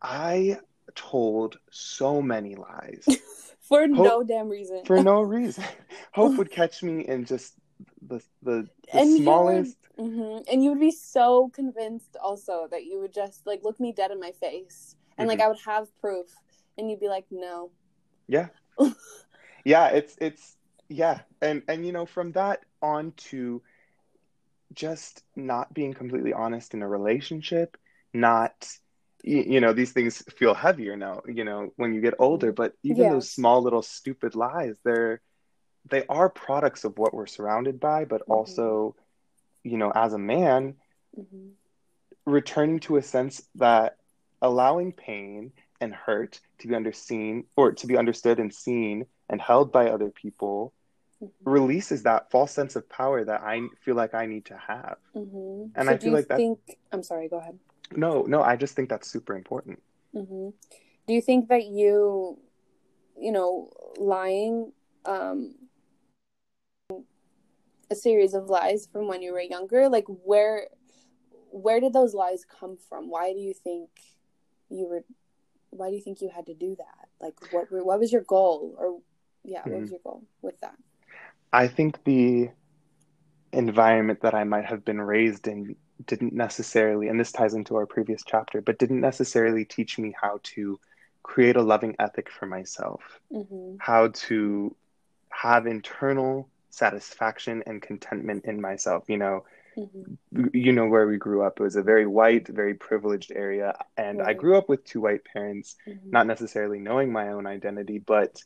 I 0.00 0.58
told 0.94 1.58
so 1.70 2.20
many 2.20 2.54
lies 2.54 3.06
For 3.60 3.80
Hope- 3.86 3.90
no 3.90 4.22
damn 4.24 4.48
reason. 4.48 4.84
for 4.84 5.02
no 5.02 5.22
reason. 5.22 5.64
Hope 6.12 6.36
would 6.36 6.50
catch 6.50 6.82
me 6.82 7.06
in 7.06 7.24
just 7.24 7.54
the 8.00 8.20
the, 8.42 8.68
the 8.92 8.98
And 8.98 9.08
you 9.10 9.14
would- 9.16 9.22
smallest. 9.22 9.76
Mhm. 9.98 10.44
And 10.50 10.64
you 10.64 10.70
would 10.70 10.80
be 10.80 10.90
so 10.90 11.48
convinced 11.50 12.16
also 12.16 12.66
that 12.70 12.84
you 12.86 12.98
would 13.00 13.12
just 13.12 13.46
like 13.46 13.62
look 13.62 13.78
me 13.78 13.92
dead 13.92 14.10
in 14.10 14.18
my 14.18 14.32
face 14.32 14.96
and 15.18 15.28
like 15.28 15.38
Mhm. 15.38 15.42
I 15.44 15.48
would 15.48 15.60
have 15.66 15.94
proof 16.00 16.26
and 16.78 16.90
you'd 16.90 17.00
be 17.00 17.08
like, 17.08 17.26
no. 17.30 17.70
Yeah, 18.26 18.48
yeah. 19.64 19.88
It's 19.88 20.16
it's 20.20 20.56
yeah, 20.88 21.20
and 21.40 21.62
and 21.68 21.84
you 21.86 21.92
know 21.92 22.06
from 22.06 22.32
that 22.32 22.64
on 22.80 23.12
to 23.30 23.62
just 24.72 25.22
not 25.36 25.72
being 25.74 25.92
completely 25.92 26.32
honest 26.32 26.74
in 26.74 26.82
a 26.82 26.88
relationship, 26.88 27.76
not 28.14 28.68
you, 29.22 29.42
you 29.42 29.60
know 29.60 29.72
these 29.72 29.92
things 29.92 30.22
feel 30.38 30.54
heavier 30.54 30.96
now. 30.96 31.22
You 31.26 31.44
know 31.44 31.72
when 31.76 31.92
you 31.92 32.00
get 32.00 32.14
older, 32.18 32.52
but 32.52 32.72
even 32.82 33.08
those 33.10 33.30
small 33.30 33.62
little 33.62 33.82
stupid 33.82 34.34
lies, 34.34 34.76
they're 34.84 35.20
they 35.88 36.06
are 36.06 36.28
products 36.28 36.84
of 36.84 36.98
what 36.98 37.14
we're 37.14 37.26
surrounded 37.26 37.80
by, 37.80 38.04
but 38.04 38.22
Mhm. 38.22 38.34
also, 38.34 38.94
you 39.64 39.76
know, 39.76 39.90
as 39.94 40.12
a 40.12 40.18
man, 40.18 40.76
Mhm. 41.18 41.52
returning 42.24 42.78
to 42.80 42.96
a 42.96 43.02
sense 43.02 43.48
that 43.56 43.96
allowing 44.40 44.92
pain 44.92 45.52
and 45.80 45.94
hurt 45.94 46.40
to 46.58 46.68
be 46.68 46.74
underseen 46.74 47.44
or 47.56 47.72
to 47.72 47.86
be 47.86 47.96
understood 47.96 48.38
and 48.38 48.54
seen 48.54 49.06
and 49.28 49.40
held 49.40 49.72
by 49.72 49.88
other 49.90 50.10
people 50.10 50.72
Mhm. 51.20 51.30
releases 51.44 52.04
that 52.04 52.30
false 52.30 52.52
sense 52.52 52.76
of 52.76 52.88
power 52.88 53.24
that 53.24 53.42
I 53.42 53.68
feel 53.80 53.94
like 53.96 54.14
I 54.14 54.26
need 54.26 54.44
to 54.46 54.56
have. 54.56 54.98
Mhm. 55.14 55.72
And 55.74 55.88
so 55.88 55.92
I 55.92 55.96
feel 55.98 56.12
like 56.12 56.28
that- 56.28 56.36
think 56.36 56.78
I'm 56.92 57.02
sorry, 57.02 57.28
go 57.28 57.38
ahead. 57.38 57.58
No, 57.90 58.22
no, 58.22 58.42
I 58.42 58.56
just 58.56 58.74
think 58.76 58.88
that's 58.88 59.08
super 59.08 59.36
important. 59.36 59.82
hmm 60.12 60.50
Do 61.06 61.14
you 61.14 61.20
think 61.20 61.48
that 61.48 61.64
you, 61.64 62.38
you 63.18 63.32
know, 63.32 63.70
lying, 63.96 64.72
um, 65.04 65.61
a 67.92 67.94
series 67.94 68.34
of 68.34 68.50
lies 68.56 68.88
from 68.92 69.04
when 69.10 69.22
you 69.22 69.32
were 69.32 69.40
younger, 69.56 69.88
like 69.88 70.06
where, 70.30 70.68
where 71.64 71.80
did 71.80 71.92
those 71.92 72.14
lies 72.14 72.42
come 72.58 72.76
from? 72.88 73.10
Why 73.14 73.32
do 73.32 73.38
you 73.48 73.54
think 73.54 73.88
you 74.68 74.84
were, 74.90 75.04
why 75.70 75.90
do 75.90 75.96
you 75.96 76.02
think 76.02 76.20
you 76.20 76.30
had 76.34 76.46
to 76.46 76.54
do 76.54 76.76
that? 76.76 77.08
Like, 77.24 77.36
what 77.52 77.66
what 77.70 78.00
was 78.00 78.12
your 78.12 78.22
goal, 78.22 78.74
or 78.78 79.00
yeah, 79.44 79.62
what 79.66 79.80
was 79.82 79.90
your 79.90 80.00
goal 80.02 80.24
with 80.46 80.58
that? 80.60 80.76
I 81.52 81.68
think 81.68 82.02
the 82.04 82.50
environment 83.52 84.20
that 84.22 84.34
I 84.34 84.44
might 84.44 84.64
have 84.64 84.84
been 84.84 85.00
raised 85.00 85.46
in 85.46 85.76
didn't 86.06 86.32
necessarily, 86.32 87.08
and 87.08 87.20
this 87.20 87.32
ties 87.32 87.54
into 87.54 87.76
our 87.76 87.86
previous 87.86 88.22
chapter, 88.26 88.60
but 88.60 88.78
didn't 88.78 89.00
necessarily 89.00 89.64
teach 89.64 89.98
me 89.98 90.14
how 90.20 90.40
to 90.54 90.80
create 91.22 91.56
a 91.56 91.62
loving 91.62 91.94
ethic 91.98 92.28
for 92.30 92.46
myself, 92.46 93.02
Mm-hmm. 93.32 93.76
how 93.78 94.08
to 94.26 94.74
have 95.30 95.66
internal 95.66 96.48
satisfaction 96.72 97.62
and 97.66 97.80
contentment 97.80 98.44
in 98.46 98.60
myself. 98.60 99.04
You 99.08 99.18
know, 99.18 99.44
Mm-hmm. 99.74 100.48
you 100.52 100.72
know 100.74 100.86
where 100.86 101.06
we 101.06 101.16
grew 101.16 101.42
up. 101.42 101.58
It 101.58 101.62
was 101.62 101.76
a 101.76 101.82
very 101.82 102.06
white, 102.06 102.46
very 102.46 102.74
privileged 102.74 103.32
area, 103.34 103.74
and 103.96 104.20
I 104.20 104.34
grew 104.34 104.58
up 104.58 104.68
with 104.68 104.84
two 104.84 105.00
white 105.00 105.24
parents, 105.24 105.76
Mm-hmm. 105.88 106.10
not 106.10 106.26
necessarily 106.26 106.78
knowing 106.78 107.10
my 107.10 107.28
own 107.28 107.46
identity, 107.46 107.98
but 107.98 108.44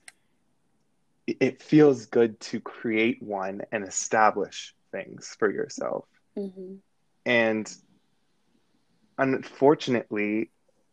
it- 1.27 1.61
feels 1.63 2.07
good 2.07 2.39
to 2.51 2.61
create 2.61 3.21
one 3.21 3.63
and 3.73 3.83
establish 3.85 4.73
things 4.93 5.35
for 5.41 5.51
yourself. 5.51 6.05
Mm-hmm. 6.39 6.75
And 7.25 7.77
unfortunately, 9.19 10.51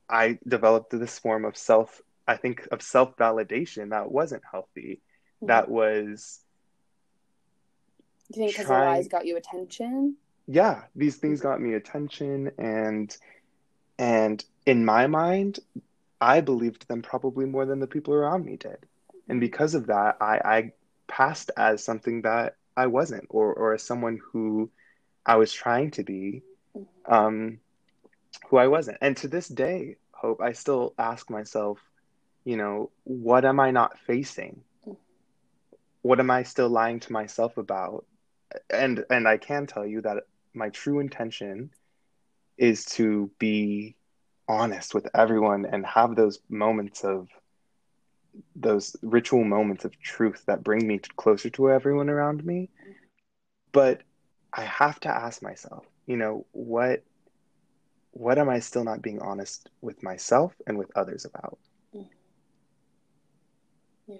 I 0.09 0.39
developed 0.47 0.91
this 0.91 1.19
form 1.19 1.45
of 1.45 1.55
self, 1.57 2.01
I 2.27 2.37
think, 2.37 2.67
of 2.71 2.81
self 2.81 3.15
validation 3.17 3.91
that 3.91 4.11
wasn't 4.11 4.43
healthy. 4.49 5.01
That 5.43 5.69
was, 5.69 6.39
Do 8.33 8.41
you 8.41 8.47
think 8.47 8.55
because 8.57 8.67
trying- 8.67 8.81
the 8.83 8.97
lies 8.97 9.07
got 9.07 9.25
you 9.25 9.37
attention? 9.37 10.17
yeah, 10.47 10.83
these 10.95 11.17
things 11.17 11.41
got 11.41 11.61
me 11.61 11.73
attention 11.73 12.51
and 12.57 13.15
and 13.99 14.43
in 14.65 14.85
my 14.85 15.07
mind, 15.07 15.59
I 16.21 16.41
believed 16.41 16.87
them 16.87 17.01
probably 17.01 17.45
more 17.45 17.65
than 17.65 17.79
the 17.79 17.87
people 17.87 18.13
around 18.13 18.45
me 18.45 18.57
did. 18.57 18.77
And 19.29 19.39
because 19.39 19.75
of 19.75 19.87
that, 19.87 20.17
I, 20.21 20.39
I 20.43 20.71
passed 21.07 21.51
as 21.57 21.83
something 21.83 22.23
that 22.23 22.55
I 22.75 22.87
wasn't, 22.87 23.27
or 23.29 23.53
or 23.53 23.73
as 23.73 23.83
someone 23.83 24.19
who 24.31 24.69
I 25.25 25.35
was 25.37 25.53
trying 25.53 25.91
to 25.91 26.03
be, 26.03 26.43
um, 27.05 27.59
who 28.49 28.57
I 28.57 28.67
wasn't. 28.67 28.97
And 29.01 29.15
to 29.17 29.27
this 29.27 29.47
day, 29.47 29.97
Hope, 30.11 30.41
I 30.41 30.53
still 30.53 30.93
ask 30.97 31.29
myself, 31.29 31.79
you 32.45 32.57
know, 32.57 32.91
what 33.03 33.45
am 33.45 33.59
I 33.59 33.71
not 33.71 33.99
facing? 33.99 34.63
What 36.01 36.19
am 36.19 36.31
I 36.31 36.43
still 36.43 36.69
lying 36.69 36.99
to 37.01 37.13
myself 37.13 37.57
about? 37.57 38.05
And 38.69 39.05
and 39.09 39.27
I 39.27 39.37
can 39.37 39.65
tell 39.67 39.85
you 39.85 40.01
that 40.01 40.23
my 40.53 40.69
true 40.69 40.99
intention 40.99 41.71
is 42.57 42.85
to 42.85 43.31
be 43.39 43.95
honest 44.47 44.93
with 44.93 45.07
everyone 45.13 45.65
and 45.65 45.85
have 45.85 46.15
those 46.15 46.39
moments 46.49 47.03
of 47.03 47.27
those 48.55 48.95
ritual 49.01 49.43
moments 49.43 49.85
of 49.85 49.99
truth 50.01 50.43
that 50.47 50.63
bring 50.63 50.87
me 50.87 50.99
closer 51.17 51.49
to 51.51 51.69
everyone 51.69 52.09
around 52.09 52.43
me. 52.45 52.69
But 53.71 54.01
I 54.53 54.61
have 54.63 54.99
to 55.01 55.09
ask 55.09 55.41
myself, 55.41 55.85
you 56.05 56.17
know, 56.17 56.45
what 56.51 57.03
what 58.11 58.37
am 58.37 58.49
I 58.49 58.59
still 58.59 58.83
not 58.83 59.01
being 59.01 59.19
honest 59.21 59.69
with 59.81 60.01
myself 60.03 60.53
and 60.65 60.77
with 60.77 60.91
others 60.95 61.25
about? 61.25 61.57
Mm-hmm. 61.93 62.07
Yeah. 64.07 64.17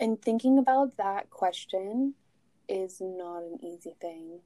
And 0.00 0.20
thinking 0.20 0.58
about 0.58 0.96
that 0.96 1.30
question 1.30 2.14
is 2.68 3.00
not 3.00 3.42
an 3.42 3.58
easy 3.62 3.96
thing 4.00 4.40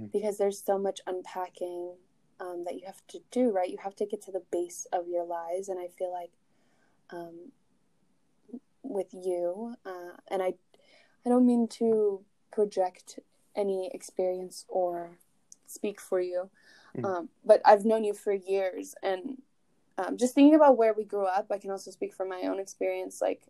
mm-hmm. 0.00 0.06
because 0.12 0.38
there's 0.38 0.62
so 0.62 0.78
much 0.78 1.00
unpacking 1.06 1.94
um, 2.40 2.64
that 2.64 2.74
you 2.74 2.82
have 2.86 3.06
to 3.08 3.20
do, 3.30 3.50
right? 3.50 3.70
You 3.70 3.78
have 3.82 3.96
to 3.96 4.06
get 4.06 4.22
to 4.22 4.32
the 4.32 4.42
base 4.50 4.86
of 4.92 5.08
your 5.08 5.24
lies. 5.24 5.68
And 5.68 5.78
I 5.78 5.88
feel 5.88 6.12
like 6.12 6.32
um, 7.10 7.52
with 8.82 9.08
you, 9.12 9.74
uh, 9.84 10.16
and 10.28 10.42
I, 10.42 10.54
I 11.24 11.28
don't 11.28 11.46
mean 11.46 11.68
to 11.68 12.24
project 12.52 13.18
any 13.54 13.90
experience 13.92 14.64
or 14.68 15.18
speak 15.66 16.00
for 16.00 16.20
you, 16.20 16.50
mm-hmm. 16.96 17.04
um, 17.04 17.28
but 17.44 17.60
I've 17.64 17.84
known 17.84 18.04
you 18.04 18.14
for 18.14 18.32
years, 18.32 18.94
and 19.02 19.40
um, 19.98 20.16
just 20.16 20.34
thinking 20.34 20.54
about 20.54 20.76
where 20.76 20.92
we 20.92 21.04
grew 21.04 21.24
up, 21.24 21.46
I 21.50 21.58
can 21.58 21.70
also 21.70 21.90
speak 21.90 22.14
from 22.14 22.28
my 22.28 22.42
own 22.42 22.60
experience. 22.60 23.20
Like 23.20 23.42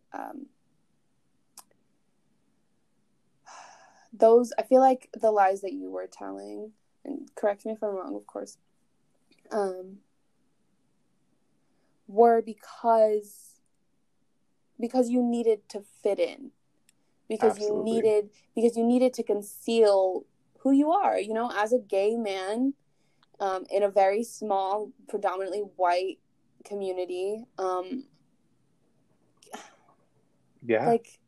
those, 4.18 4.52
I 4.58 4.62
feel 4.62 4.80
like 4.80 5.08
the 5.18 5.30
lies 5.30 5.60
that 5.62 5.72
you 5.72 5.90
were 5.90 6.06
telling, 6.06 6.72
and 7.04 7.28
correct 7.34 7.64
me 7.66 7.72
if 7.72 7.82
I'm 7.82 7.94
wrong, 7.94 8.14
of 8.14 8.26
course, 8.26 8.58
um, 9.50 9.98
were 12.08 12.42
because 12.42 13.60
because 14.78 15.08
you 15.08 15.22
needed 15.22 15.68
to 15.70 15.82
fit 16.02 16.18
in 16.18 16.50
because 17.28 17.52
Absolutely. 17.52 17.76
you 17.78 17.94
needed 17.94 18.30
because 18.54 18.76
you 18.76 18.84
needed 18.84 19.12
to 19.14 19.22
conceal 19.22 20.24
who 20.58 20.70
you 20.70 20.90
are 20.92 21.18
you 21.18 21.32
know 21.32 21.50
as 21.56 21.72
a 21.72 21.78
gay 21.78 22.16
man 22.16 22.74
um, 23.40 23.64
in 23.70 23.82
a 23.82 23.88
very 23.88 24.22
small 24.22 24.92
predominantly 25.08 25.60
white 25.76 26.18
community 26.64 27.44
um 27.58 28.04
yeah 30.64 30.86
like 30.86 31.18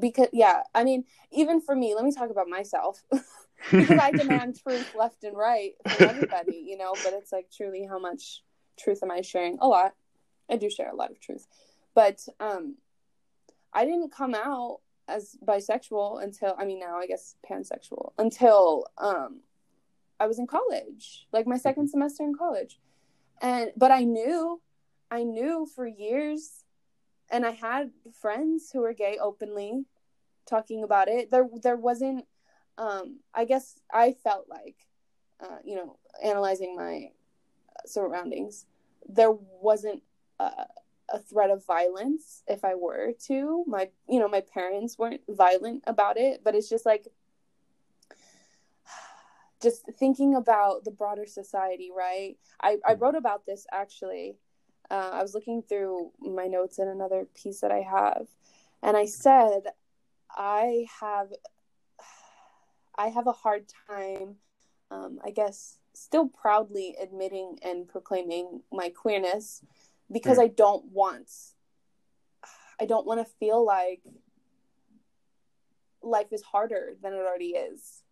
because 0.00 0.28
yeah 0.32 0.62
i 0.74 0.84
mean 0.84 1.04
even 1.32 1.60
for 1.60 1.74
me 1.74 1.94
let 1.94 2.04
me 2.04 2.12
talk 2.12 2.30
about 2.30 2.48
myself. 2.48 3.02
Because 3.70 3.98
i 3.98 4.12
demand 4.12 4.60
truth 4.62 4.94
left 4.94 5.24
and 5.24 5.34
right 5.34 5.72
from 5.88 6.10
everybody 6.10 6.62
you 6.66 6.76
know 6.76 6.92
but 7.02 7.14
it's 7.14 7.32
like 7.32 7.46
truly 7.50 7.86
how 7.88 7.98
much 7.98 8.42
truth 8.78 9.02
am 9.02 9.10
i 9.10 9.22
sharing? 9.22 9.56
A 9.60 9.66
lot. 9.66 9.94
I 10.50 10.56
do 10.56 10.68
share 10.68 10.90
a 10.90 10.94
lot 10.94 11.10
of 11.10 11.18
truth. 11.20 11.46
But 11.94 12.20
um 12.38 12.76
i 13.72 13.86
didn't 13.86 14.12
come 14.12 14.34
out 14.34 14.80
as 15.08 15.36
bisexual 15.44 16.22
until 16.22 16.54
I 16.58 16.64
mean 16.64 16.80
now 16.80 16.98
I 16.98 17.06
guess 17.06 17.36
pansexual 17.48 18.12
until 18.18 18.86
um 18.98 19.40
I 20.18 20.26
was 20.26 20.38
in 20.38 20.46
college, 20.46 21.26
like 21.32 21.46
my 21.46 21.58
second 21.58 21.88
semester 21.88 22.24
in 22.24 22.34
college. 22.34 22.78
And 23.40 23.70
but 23.76 23.90
I 23.90 24.04
knew 24.04 24.60
I 25.10 25.22
knew 25.22 25.66
for 25.74 25.86
years 25.86 26.64
and 27.30 27.44
I 27.44 27.50
had 27.50 27.90
friends 28.20 28.70
who 28.72 28.80
were 28.80 28.92
gay 28.92 29.18
openly 29.20 29.84
talking 30.46 30.82
about 30.82 31.08
it. 31.08 31.30
There 31.30 31.48
there 31.62 31.76
wasn't 31.76 32.26
um 32.78 33.20
I 33.34 33.44
guess 33.44 33.80
I 33.92 34.12
felt 34.12 34.46
like 34.48 34.76
uh 35.40 35.58
you 35.64 35.76
know 35.76 35.98
analyzing 36.22 36.76
my 36.76 37.10
surroundings 37.84 38.66
there 39.08 39.32
wasn't 39.32 40.02
uh 40.40 40.64
a 41.12 41.18
threat 41.18 41.50
of 41.50 41.64
violence 41.64 42.42
if 42.46 42.64
I 42.64 42.74
were 42.74 43.12
to. 43.26 43.64
My, 43.66 43.90
you 44.08 44.18
know, 44.18 44.28
my 44.28 44.40
parents 44.40 44.98
weren't 44.98 45.22
violent 45.28 45.84
about 45.86 46.16
it, 46.16 46.42
but 46.44 46.54
it's 46.54 46.68
just 46.68 46.86
like, 46.86 47.06
just 49.62 49.84
thinking 49.98 50.34
about 50.34 50.84
the 50.84 50.90
broader 50.90 51.26
society, 51.26 51.90
right? 51.96 52.36
I, 52.60 52.78
I 52.86 52.94
wrote 52.94 53.14
about 53.14 53.46
this 53.46 53.66
actually. 53.72 54.36
Uh, 54.90 55.10
I 55.14 55.22
was 55.22 55.34
looking 55.34 55.62
through 55.62 56.12
my 56.20 56.46
notes 56.46 56.78
in 56.78 56.88
another 56.88 57.26
piece 57.34 57.60
that 57.60 57.72
I 57.72 57.80
have, 57.80 58.26
and 58.82 58.96
I 58.96 59.06
said, 59.06 59.62
I 60.30 60.86
have, 61.00 61.28
I 62.98 63.08
have 63.08 63.26
a 63.26 63.32
hard 63.32 63.66
time, 63.88 64.36
um, 64.90 65.18
I 65.24 65.30
guess, 65.30 65.78
still 65.92 66.28
proudly 66.28 66.94
admitting 67.00 67.58
and 67.62 67.88
proclaiming 67.88 68.60
my 68.70 68.90
queerness 68.90 69.62
because 70.12 70.38
mm. 70.38 70.44
I 70.44 70.48
don't 70.48 70.84
want 70.92 71.30
I 72.80 72.84
don't 72.84 73.06
want 73.06 73.26
to 73.26 73.32
feel 73.40 73.64
like 73.64 74.02
life 76.02 76.32
is 76.32 76.42
harder 76.42 76.94
than 77.02 77.12
it 77.12 77.16
already 77.16 77.50
is. 77.50 78.02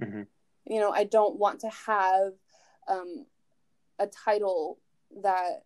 Mm-hmm. 0.00 0.22
You 0.66 0.80
know, 0.80 0.90
I 0.90 1.04
don't 1.04 1.38
want 1.38 1.60
to 1.60 1.68
have 1.68 2.32
um, 2.88 3.26
a 3.98 4.06
title 4.06 4.78
that 5.22 5.64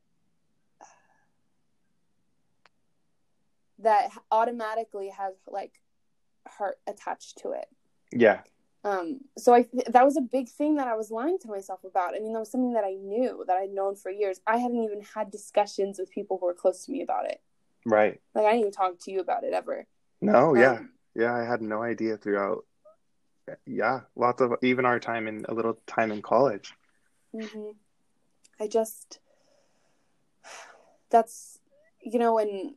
that 3.81 4.11
automatically 4.31 5.09
has 5.11 5.35
like 5.47 5.81
heart 6.47 6.79
attached 6.87 7.39
to 7.39 7.53
it. 7.53 7.67
Yeah. 8.13 8.41
Um, 8.85 9.21
so 9.37 9.55
I 9.55 9.67
that 9.89 10.05
was 10.05 10.17
a 10.17 10.23
big 10.23 10.49
thing 10.49 10.77
that 10.77 10.89
I 10.89 10.95
was 10.95 11.11
lying 11.11 11.39
to 11.41 11.49
myself 11.49 11.85
about. 11.85 12.15
I 12.15 12.21
mean, 12.21 12.33
that 12.33 12.39
was 12.39 12.51
something 12.51 12.75
that 12.75 12.85
I 12.85 12.93
knew 12.93 13.45
that 13.47 13.57
I'd 13.57 13.71
known 13.71 13.97
for 13.97 14.11
years. 14.11 14.41
I 14.47 14.57
hadn't 14.59 14.83
even 14.83 15.03
had 15.03 15.31
discussions 15.31 15.99
with 15.99 16.11
people 16.11 16.39
who 16.39 16.47
were 16.47 16.55
close 16.55 16.85
to 16.87 16.93
me 16.93 17.03
about 17.03 17.27
it. 17.27 17.41
Right. 17.85 18.21
Like 18.35 18.45
I 18.45 18.51
didn't 18.51 18.61
even 18.61 18.73
talk 18.73 18.99
to 19.01 19.11
you 19.11 19.21
about 19.21 19.45
it 19.45 19.53
ever. 19.53 19.87
No, 20.21 20.51
um, 20.51 20.57
yeah, 20.57 20.79
yeah. 21.15 21.35
I 21.35 21.45
had 21.45 21.61
no 21.61 21.83
idea 21.83 22.17
throughout. 22.17 22.65
Yeah, 23.67 24.01
lots 24.15 24.43
of 24.43 24.53
even 24.63 24.85
our 24.85 25.01
time 25.01 25.27
in 25.27 25.45
a 25.49 25.55
little 25.55 25.79
time 25.87 26.13
in 26.13 26.23
college. 26.23 26.73
Mm-hmm. 27.35 27.71
I 28.61 28.69
just 28.69 29.19
that's 31.11 31.59
you 32.01 32.19
know 32.19 32.35
when 32.35 32.49
you 32.49 32.75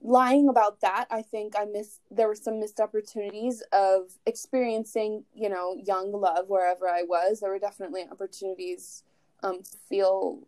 lying 0.00 0.48
about 0.48 0.80
that, 0.80 1.06
I 1.10 1.22
think 1.22 1.54
I 1.58 1.64
missed, 1.64 2.00
there 2.10 2.28
were 2.28 2.34
some 2.34 2.60
missed 2.60 2.80
opportunities 2.80 3.62
of 3.72 4.12
experiencing, 4.26 5.24
you 5.34 5.48
know, 5.48 5.76
young 5.84 6.12
love 6.12 6.48
wherever 6.48 6.88
I 6.88 7.02
was. 7.02 7.40
There 7.40 7.50
were 7.50 7.58
definitely 7.58 8.04
opportunities 8.10 9.02
um, 9.42 9.62
to 9.62 9.76
feel, 9.88 10.46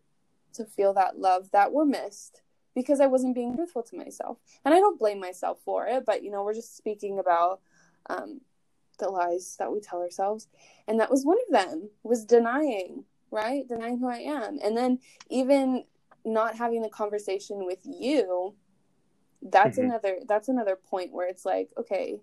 to 0.54 0.64
feel 0.64 0.94
that 0.94 1.18
love 1.18 1.50
that 1.52 1.72
were 1.72 1.84
missed 1.84 2.42
because 2.74 3.00
I 3.00 3.06
wasn't 3.06 3.34
being 3.34 3.54
truthful 3.56 3.82
to 3.82 3.96
myself. 3.96 4.38
And 4.64 4.72
I 4.72 4.78
don't 4.78 4.98
blame 4.98 5.20
myself 5.20 5.58
for 5.64 5.86
it, 5.86 6.04
but, 6.06 6.22
you 6.22 6.30
know, 6.30 6.42
we're 6.44 6.54
just 6.54 6.76
speaking 6.76 7.18
about 7.18 7.60
um, 8.08 8.40
the 8.98 9.08
lies 9.08 9.56
that 9.58 9.72
we 9.72 9.80
tell 9.80 10.00
ourselves. 10.00 10.48
And 10.86 11.00
that 11.00 11.10
was 11.10 11.24
one 11.24 11.38
of 11.46 11.52
them, 11.52 11.90
was 12.02 12.24
denying, 12.24 13.04
right? 13.30 13.66
Denying 13.68 13.98
who 13.98 14.08
I 14.08 14.18
am. 14.18 14.58
And 14.62 14.76
then 14.76 15.00
even 15.28 15.84
not 16.24 16.56
having 16.56 16.82
the 16.82 16.88
conversation 16.88 17.64
with 17.64 17.80
you 17.84 18.54
that's 19.42 19.78
mm-hmm. 19.78 19.90
another 19.90 20.18
that's 20.28 20.48
another 20.48 20.76
point 20.76 21.12
where 21.12 21.28
it's 21.28 21.44
like 21.44 21.70
okay 21.78 22.20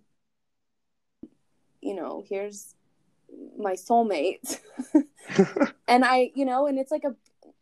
you 1.81 1.95
know 1.95 2.23
here's 2.27 2.75
my 3.57 3.73
soulmate 3.73 4.59
and 5.87 6.05
i 6.05 6.31
you 6.35 6.45
know 6.45 6.67
and 6.67 6.77
it's 6.77 6.91
like 6.91 7.03
a 7.03 7.15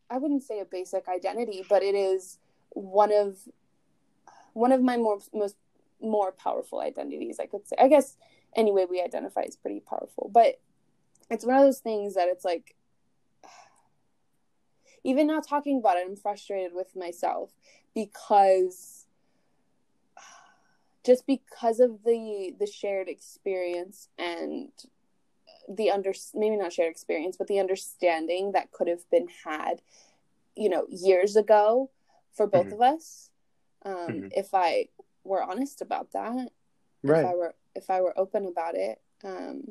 i 0.09 0.17
wouldn't 0.17 0.43
say 0.43 0.59
a 0.59 0.65
basic 0.65 1.07
identity 1.07 1.63
but 1.69 1.83
it 1.83 1.95
is 1.95 2.37
one 2.69 3.11
of 3.11 3.37
one 4.53 4.71
of 4.71 4.81
my 4.81 4.97
more 4.97 5.19
most 5.33 5.55
more 6.01 6.31
powerful 6.31 6.81
identities 6.81 7.39
i 7.39 7.45
could 7.45 7.65
say 7.67 7.75
i 7.79 7.87
guess 7.87 8.17
any 8.55 8.71
way 8.71 8.85
we 8.85 9.01
identify 9.01 9.41
is 9.41 9.55
pretty 9.55 9.79
powerful 9.79 10.29
but 10.33 10.59
it's 11.29 11.45
one 11.45 11.55
of 11.55 11.63
those 11.63 11.79
things 11.79 12.13
that 12.13 12.27
it's 12.27 12.45
like 12.45 12.75
even 15.05 15.27
now 15.27 15.39
talking 15.39 15.77
about 15.77 15.97
it 15.97 16.05
i'm 16.05 16.15
frustrated 16.15 16.73
with 16.73 16.95
myself 16.95 17.51
because 17.93 19.05
just 21.05 21.25
because 21.25 21.79
of 21.79 22.03
the 22.03 22.53
the 22.59 22.67
shared 22.67 23.07
experience 23.07 24.09
and 24.17 24.69
the 25.69 25.89
under 25.89 26.13
maybe 26.33 26.57
not 26.57 26.73
shared 26.73 26.91
experience 26.91 27.37
but 27.37 27.47
the 27.47 27.59
understanding 27.59 28.51
that 28.51 28.71
could 28.71 28.87
have 28.87 29.09
been 29.09 29.27
had 29.45 29.81
you 30.55 30.69
know 30.69 30.85
years 30.89 31.35
ago 31.35 31.89
for 32.33 32.47
both 32.47 32.65
mm-hmm. 32.65 32.73
of 32.73 32.81
us 32.81 33.29
um 33.85 33.95
mm-hmm. 33.95 34.27
if 34.31 34.53
i 34.53 34.87
were 35.23 35.43
honest 35.43 35.81
about 35.81 36.11
that 36.11 36.49
right 37.03 37.19
if 37.19 37.25
i 37.25 37.35
were 37.35 37.55
if 37.75 37.89
i 37.89 38.01
were 38.01 38.17
open 38.17 38.45
about 38.45 38.75
it 38.75 38.99
um 39.23 39.63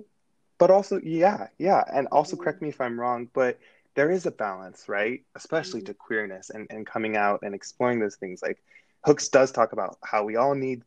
but 0.59 0.70
also 0.70 1.01
yeah 1.03 1.49
yeah 1.59 1.85
and 1.92 2.09
also 2.09 2.35
mm-hmm. 2.35 2.42
correct 2.42 2.62
me 2.62 2.68
if 2.68 2.81
i'm 2.81 2.99
wrong 2.99 3.29
but 3.33 3.59
there 3.94 4.11
is 4.11 4.26
a 4.26 4.30
balance 4.30 4.88
right 4.88 5.22
especially 5.35 5.80
mm-hmm. 5.80 5.87
to 5.87 5.94
queerness 5.94 6.50
and 6.50 6.66
and 6.70 6.87
coming 6.87 7.16
out 7.16 7.40
and 7.42 7.54
exploring 7.54 8.00
those 8.00 8.16
things 8.16 8.42
like 8.42 8.62
hooks 9.04 9.28
does 9.28 9.52
talk 9.52 9.72
about 9.72 9.98
how 10.02 10.24
we 10.24 10.37
all 10.37 10.54
need 10.54 10.83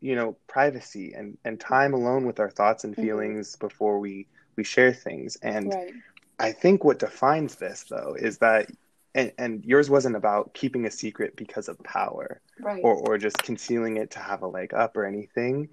you 0.00 0.14
know 0.14 0.36
privacy 0.46 1.12
and 1.14 1.36
and 1.44 1.60
time 1.60 1.94
alone 1.94 2.26
with 2.26 2.40
our 2.40 2.50
thoughts 2.50 2.84
and 2.84 2.94
mm-hmm. 2.94 3.02
feelings 3.02 3.52
mm-hmm. 3.52 3.66
before 3.66 3.98
we 3.98 4.26
we 4.56 4.64
share 4.64 4.92
things 4.92 5.36
and 5.42 5.72
right. 5.72 5.92
i 6.38 6.52
think 6.52 6.84
what 6.84 6.98
defines 6.98 7.56
this 7.56 7.84
though 7.88 8.16
is 8.18 8.38
that 8.38 8.70
and, 9.14 9.32
and 9.38 9.64
yours 9.64 9.90
wasn't 9.90 10.14
about 10.14 10.54
keeping 10.54 10.86
a 10.86 10.90
secret 10.90 11.34
because 11.36 11.68
of 11.68 11.82
power 11.82 12.40
right 12.60 12.80
or, 12.82 12.94
or 12.94 13.18
just 13.18 13.38
concealing 13.38 13.96
it 13.96 14.12
to 14.12 14.18
have 14.18 14.42
a 14.42 14.46
leg 14.46 14.74
up 14.74 14.96
or 14.96 15.04
anything. 15.04 15.68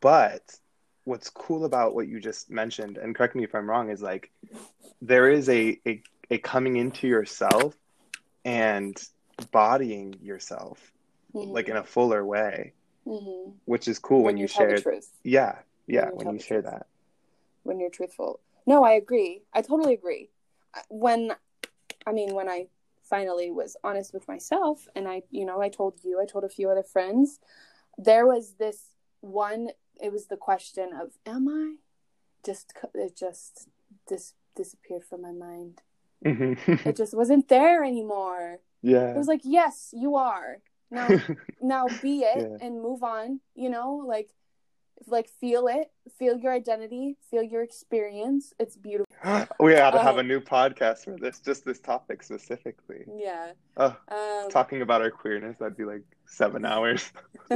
But 0.00 0.42
what's 1.04 1.30
cool 1.30 1.64
about 1.64 1.94
what 1.94 2.08
you 2.08 2.20
just 2.20 2.50
mentioned, 2.50 2.98
and 2.98 3.14
correct 3.14 3.34
me 3.34 3.44
if 3.44 3.54
I'm 3.54 3.68
wrong, 3.68 3.90
is 3.90 4.02
like 4.02 4.30
there 5.00 5.28
is 5.28 5.48
a, 5.48 5.80
a, 5.86 6.02
a 6.32 6.38
coming 6.38 6.76
into 6.76 7.06
yourself 7.06 7.76
and 8.44 8.96
bodying 9.50 10.14
yourself 10.22 10.92
Mhm. 11.34 11.52
like 11.52 11.68
in 11.68 11.76
a 11.76 11.84
fuller 11.84 12.24
way, 12.24 12.72
Mhm. 13.06 13.54
which 13.66 13.86
is 13.86 13.98
cool 13.98 14.22
when, 14.22 14.38
you, 14.38 14.48
tell 14.48 14.66
share 14.66 14.76
the 14.76 14.82
truth 14.82 15.10
Yeah, 15.22 15.58
yeah, 15.86 16.08
you 16.08 16.16
when 16.16 16.32
you 16.32 16.38
share 16.38 16.62
truth. 16.62 16.72
that. 16.72 16.86
when 17.64 17.78
you're 17.78 17.90
truthful. 17.90 18.40
No, 18.66 18.82
I 18.82 18.92
agree. 18.94 19.44
I 19.52 19.62
totally 19.62 19.94
agree. 19.94 20.30
When, 20.88 21.36
I 22.06 22.12
mean, 22.12 22.34
when 22.34 22.48
I 22.48 22.68
finally 23.02 23.50
was 23.52 23.76
honest 23.84 24.12
with 24.12 24.26
myself 24.26 24.88
and 24.96 25.06
I, 25.06 25.22
you 25.30 25.44
know, 25.44 25.60
I 25.60 25.68
told 25.68 26.02
you, 26.02 26.18
I 26.20 26.26
told 26.26 26.42
a 26.44 26.48
few 26.48 26.70
other 26.70 26.82
friends, 26.82 27.38
there 27.98 28.26
was 28.26 28.54
this 28.54 28.94
one, 29.20 29.70
it 30.00 30.10
was 30.12 30.26
the 30.26 30.36
question 30.36 30.92
of, 30.92 31.12
am 31.24 31.46
I? 31.48 31.76
Just, 32.44 32.72
it 32.94 33.14
just 33.14 33.68
dis- 34.08 34.34
disappeared 34.56 35.04
from 35.04 35.22
my 35.22 35.30
mind. 35.32 35.82
Mhm. 36.24 36.86
It 36.86 36.96
just 36.96 37.14
wasn't 37.14 37.48
there 37.48 37.84
anymore. 37.84 38.58
yeah. 38.82 39.10
It 39.10 39.16
was 39.16 39.28
like, 39.28 39.40
yes, 39.44 39.90
you 39.92 40.16
are. 40.16 40.58
Now, 40.90 41.08
now 41.60 41.86
be 42.00 42.20
it 42.20 42.38
Yeah. 42.60 42.66
and 42.66 42.80
move 42.82 43.02
on, 43.02 43.40
you 43.54 43.70
know, 43.70 44.02
like, 44.06 44.30
like 45.08 45.28
feel 45.28 45.66
it, 45.66 45.90
feel 46.18 46.36
your 46.38 46.52
identity, 46.52 47.16
feel 47.30 47.42
your 47.42 47.62
experience. 47.62 48.52
It's 48.60 48.76
beautiful. 48.76 49.12
we 49.60 49.76
ought 49.76 49.90
to 49.92 49.98
have 49.98 50.16
Oh. 50.16 50.20
a 50.20 50.22
new 50.22 50.40
podcast 50.40 51.04
for 51.04 51.16
this, 51.16 51.40
just 51.40 51.64
this 51.64 51.80
topic 51.80 52.22
specifically. 52.22 53.04
Yeah. 53.16 53.52
Oh, 53.76 53.96
Um, 54.08 54.50
talking 54.50 54.82
about 54.82 55.00
our 55.02 55.10
queerness, 55.10 55.56
that'd 55.58 55.76
be 55.76 55.84
like 55.84 56.02
seven 56.26 56.64
hours. 56.64 57.10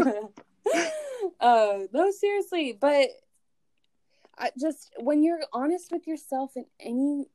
uh, 1.40 1.78
no, 1.92 2.10
seriously, 2.10 2.76
but 2.80 3.08
I 4.38 4.50
just 4.58 4.92
when 4.98 5.22
you're 5.22 5.40
honest 5.52 5.90
with 5.92 6.06
yourself 6.06 6.52
in 6.56 6.66
any 6.80 7.28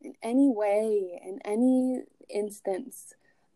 in 0.00 0.14
any 0.22 0.48
way, 0.48 1.20
in 1.24 1.40
any 1.44 2.02
instance, 2.28 3.14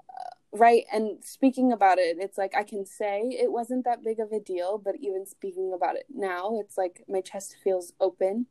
uh, 0.09 0.31
right? 0.53 0.85
And 0.93 1.23
speaking 1.25 1.73
about 1.73 1.99
it, 1.99 2.17
it's 2.19 2.39
like 2.39 2.55
I 2.57 2.63
can 2.65 2.85
say 2.87 3.23
it 3.31 3.53
wasn't 3.53 3.85
that 3.85 4.03
big 4.03 4.21
of 4.21 4.33
a 4.33 4.41
deal, 4.41 4.79
but 4.79 4.97
even 5.01 5.27
speaking 5.27 5.73
about 5.75 5.97
it 5.97 6.07
now, 6.13 6.59
it's 6.61 6.77
like 6.79 7.03
my 7.09 7.21
chest 7.21 7.57
feels 7.63 7.93
open. 8.01 8.47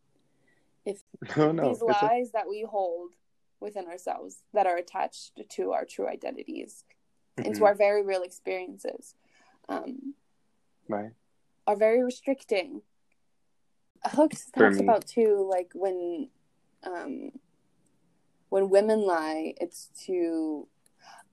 no, 0.86 1.52
no. 1.52 1.70
These 1.70 1.82
it's 1.82 1.82
a- 1.82 2.06
lies 2.06 2.32
that 2.32 2.48
we 2.48 2.64
hold 2.70 3.14
within 3.60 3.88
ourselves 3.88 4.44
that 4.54 4.66
are 4.68 4.78
attached 4.78 5.42
to 5.50 5.72
our 5.72 5.84
true 5.86 6.08
identities 6.08 6.86
and 7.38 7.54
to 7.56 7.62
Mhm. 7.62 7.66
our 7.66 7.76
very 7.76 8.04
real 8.04 8.22
experiences. 8.24 9.16
Um, 9.68 10.16
right. 10.88 11.12
are 11.68 11.76
very 11.76 12.02
restricting. 12.04 12.82
Hooks 14.06 14.50
talks 14.52 14.78
about 14.80 15.06
too, 15.06 15.46
like 15.50 15.72
when, 15.76 16.30
um, 16.84 17.32
when 18.50 18.70
women 18.70 19.00
lie, 19.06 19.54
it's 19.60 19.90
to, 20.06 20.68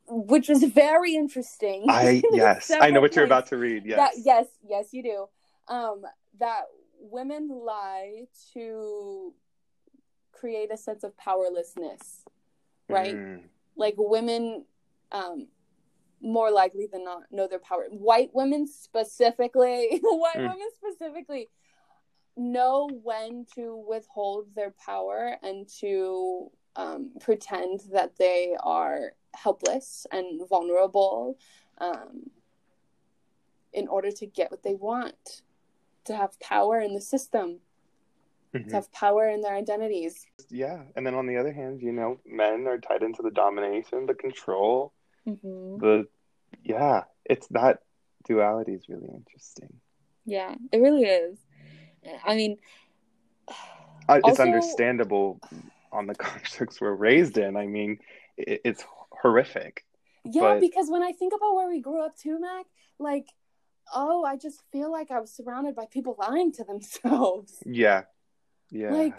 which 0.08 0.48
was 0.48 0.62
very 0.64 1.14
interesting. 1.14 1.86
I 1.88 2.22
yes, 2.32 2.70
I 2.70 2.90
know 2.90 3.00
what 3.00 3.16
you're 3.16 3.24
about 3.24 3.46
to 3.48 3.56
read. 3.56 3.84
Yes. 3.84 3.96
That 3.98 4.22
yes, 4.24 4.46
yes, 4.68 4.88
you 4.92 5.02
do. 5.02 5.26
Um, 5.68 6.02
that 6.38 6.62
women 7.00 7.48
lie 7.48 8.24
to 8.54 9.32
create 10.32 10.70
a 10.72 10.76
sense 10.76 11.02
of 11.02 11.16
powerlessness, 11.16 12.22
right? 12.88 13.16
Mm. 13.16 13.40
like 13.76 13.94
women 13.96 14.64
um 15.12 15.48
more 16.22 16.50
likely 16.50 16.86
than 16.90 17.04
not 17.04 17.22
know 17.30 17.46
their 17.46 17.58
power 17.58 17.84
white 17.90 18.30
women 18.32 18.66
specifically 18.66 20.00
white 20.02 20.36
Mm. 20.36 20.50
women 20.50 20.68
specifically 20.76 21.48
know 22.36 22.88
when 23.02 23.46
to 23.54 23.76
withhold 23.88 24.46
their 24.54 24.74
power 24.84 25.36
and 25.42 25.68
to 25.80 26.50
um, 26.76 27.10
pretend 27.20 27.80
that 27.92 28.16
they 28.18 28.54
are 28.60 29.12
helpless 29.34 30.06
and 30.12 30.46
vulnerable 30.48 31.38
um, 31.78 32.30
in 33.72 33.88
order 33.88 34.10
to 34.10 34.26
get 34.26 34.50
what 34.50 34.62
they 34.62 34.74
want 34.74 35.42
to 36.04 36.14
have 36.16 36.38
power 36.40 36.80
in 36.80 36.94
the 36.94 37.00
system 37.00 37.60
Mhm. 38.54 38.68
to 38.68 38.74
have 38.76 38.90
power 38.92 39.28
in 39.28 39.40
their 39.42 39.54
identities 39.54 40.24
Yeah, 40.48 40.84
and 40.94 41.04
then 41.06 41.14
on 41.14 41.26
the 41.26 41.36
other 41.36 41.52
hand, 41.52 41.82
you 41.82 41.92
know, 41.92 42.20
men 42.24 42.66
are 42.68 42.78
tied 42.78 43.02
into 43.02 43.20
the 43.22 43.30
domination, 43.30 44.06
the 44.06 44.14
control, 44.14 44.92
mm-hmm. 45.26 45.78
the 45.78 46.06
yeah, 46.62 47.04
it's 47.24 47.46
that 47.48 47.82
duality 48.24 48.72
is 48.74 48.88
really 48.88 49.08
interesting. 49.14 49.80
yeah 50.24 50.54
it 50.72 50.78
really 50.78 51.04
is 51.04 51.38
i 52.24 52.34
mean 52.34 52.56
Uh, 54.08 54.14
it's 54.18 54.24
Also- 54.28 54.42
understandable 54.42 55.40
on 55.92 56.06
the 56.06 56.14
constructs 56.28 56.80
we're 56.80 56.92
raised 56.94 57.38
in. 57.38 57.56
I 57.56 57.66
mean, 57.66 57.98
it, 58.36 58.60
it's 58.64 58.84
horrific. 59.10 59.84
Yeah, 60.24 60.42
But- 60.42 60.60
because 60.60 60.88
when 60.90 61.02
I 61.02 61.12
think 61.12 61.32
about 61.34 61.54
where 61.54 61.68
we 61.68 61.80
grew 61.80 62.04
up 62.04 62.16
too, 62.16 62.40
Mac, 62.40 62.66
like, 62.98 63.28
oh, 63.94 64.24
I 64.24 64.36
just 64.36 64.62
feel 64.72 64.90
like 64.90 65.10
I 65.10 65.20
was 65.20 65.32
surrounded 65.32 65.76
by 65.76 65.86
people 65.86 66.16
lying 66.18 66.52
to 66.52 66.64
themselves 66.64 67.54
Yeah, 67.66 68.02
yeah. 68.70 68.90
Like, 68.90 69.18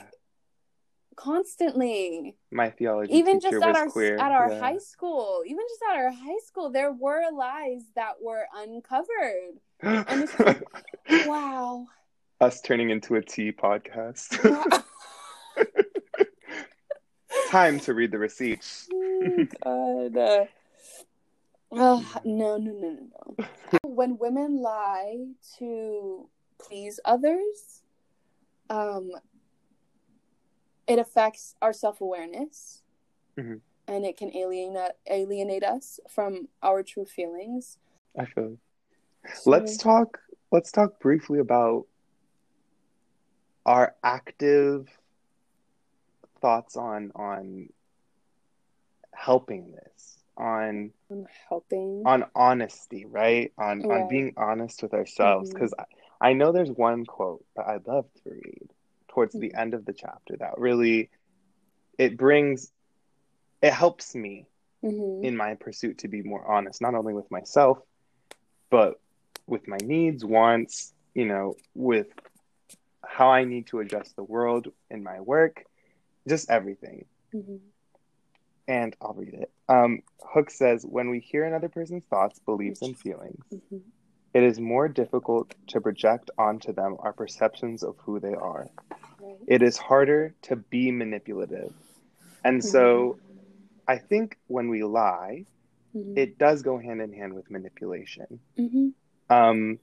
constantly. 1.15 2.37
My 2.51 2.69
theology 2.69 3.13
Even 3.13 3.39
just 3.39 3.55
at 3.55 3.61
was 3.67 3.75
our 3.77 3.87
queer. 3.89 4.17
at 4.17 4.31
our 4.31 4.51
yeah. 4.51 4.59
high 4.59 4.77
school, 4.77 5.41
even 5.45 5.63
just 5.67 5.81
at 5.89 5.95
our 5.97 6.11
high 6.11 6.39
school, 6.45 6.69
there 6.71 6.91
were 6.91 7.23
lies 7.33 7.83
that 7.95 8.13
were 8.21 8.45
uncovered. 8.55 9.59
and 9.81 10.23
it's 10.23 10.35
just 10.37 11.27
Wow. 11.27 11.87
Us 12.39 12.61
turning 12.61 12.89
into 12.91 13.15
a 13.15 13.21
tea 13.21 13.51
podcast. 13.51 14.37
Time 17.47 17.79
to 17.81 17.93
read 17.93 18.11
the 18.11 18.19
receipts. 18.19 18.89
Oh, 19.65 20.09
God. 20.09 20.47
Uh, 21.71 22.01
no, 22.23 22.57
no, 22.57 22.57
no, 22.57 22.71
no, 22.71 23.35
no. 23.37 23.47
when 23.83 24.17
women 24.17 24.61
lie 24.61 25.25
to 25.57 26.29
please 26.59 26.99
others, 27.05 27.83
um, 28.69 29.11
it 30.87 30.97
affects 30.99 31.55
our 31.61 31.73
self 31.73 31.99
awareness, 32.01 32.83
Mhm. 33.37 33.59
and 33.87 34.05
it 34.05 34.17
can 34.17 34.35
alienate 34.35 34.93
alienate 35.09 35.63
us 35.63 35.99
from 36.09 36.47
our 36.63 36.83
true 36.83 37.05
feelings. 37.05 37.77
I 38.17 38.25
feel. 38.25 38.57
So- 39.35 39.51
Let's 39.51 39.77
talk. 39.77 40.19
Let's 40.51 40.71
talk 40.71 40.99
briefly 40.99 41.39
about 41.39 41.85
our 43.65 43.95
active 44.03 44.87
thoughts 46.41 46.75
on 46.77 47.11
on 47.15 47.69
helping 49.13 49.71
this 49.71 50.17
on 50.37 50.91
helping. 51.49 52.03
on 52.05 52.25
honesty 52.35 53.05
right 53.05 53.51
on 53.57 53.83
on 53.85 54.07
being 54.07 54.33
honest 54.37 54.83
with 54.83 54.93
ourselves 54.93 55.51
because 55.51 55.73
I, 55.77 56.29
I 56.29 56.33
know 56.33 56.51
there's 56.51 56.69
one 56.71 57.05
quote 57.05 57.43
that 57.55 57.67
i'd 57.67 57.87
love 57.87 58.05
to 58.23 58.29
read 58.29 58.69
towards 59.09 59.33
the 59.33 59.49
Mhm. 59.49 59.59
end 59.59 59.73
of 59.73 59.85
the 59.85 59.93
chapter 59.93 60.37
that 60.37 60.57
really 60.59 61.09
it 61.97 62.17
brings 62.17 62.71
it 63.61 63.73
helps 63.73 64.13
me 64.13 64.45
Mhm. 64.83 65.23
in 65.23 65.35
my 65.35 65.55
pursuit 65.55 65.99
to 65.99 66.07
be 66.07 66.21
more 66.21 66.45
honest 66.45 66.81
not 66.81 66.93
only 66.93 67.13
with 67.13 67.29
myself 67.31 67.79
but 68.69 68.99
with 69.47 69.67
my 69.67 69.77
needs 69.83 70.23
wants 70.23 70.93
you 71.15 71.25
know 71.25 71.55
with 71.73 72.07
how 73.03 73.29
i 73.31 73.43
need 73.45 73.65
to 73.67 73.79
adjust 73.79 74.15
the 74.15 74.23
world 74.23 74.67
in 74.91 75.01
my 75.03 75.19
work 75.21 75.63
just 76.27 76.49
everything 76.49 77.05
Mhm. 77.33 77.59
and 78.67 78.95
i'll 79.01 79.13
read 79.13 79.33
it 79.33 79.51
um, 79.69 80.01
hooks 80.21 80.57
says 80.57 80.85
when 80.85 81.09
we 81.09 81.19
hear 81.19 81.43
another 81.45 81.69
person's 81.69 82.05
thoughts 82.05 82.39
beliefs 82.39 82.81
and 82.81 82.97
feelings 82.97 83.43
Mhm. 83.51 83.81
it 84.33 84.43
is 84.43 84.59
more 84.59 84.87
difficult 84.87 85.55
to 85.67 85.81
project 85.81 86.29
onto 86.37 86.73
them 86.73 86.95
our 86.99 87.13
perceptions 87.13 87.83
of 87.83 87.95
who 87.99 88.19
they 88.19 88.33
are 88.33 88.67
Right. 89.19 89.37
it 89.47 89.61
is 89.61 89.77
harder 89.77 90.35
to 90.43 90.55
be 90.55 90.91
manipulative 90.91 91.73
and 92.43 92.63
so 92.63 93.19
i 93.87 93.97
think 93.97 94.37
when 94.47 94.69
we 94.69 94.83
lie 94.83 95.45
Mhm. 95.95 96.17
it 96.17 96.37
does 96.37 96.61
go 96.61 96.77
hand 96.77 97.01
in 97.01 97.13
hand 97.13 97.33
with 97.33 97.49
manipulation 97.49 98.39
Mhm. 98.57 98.93
um, 99.29 99.79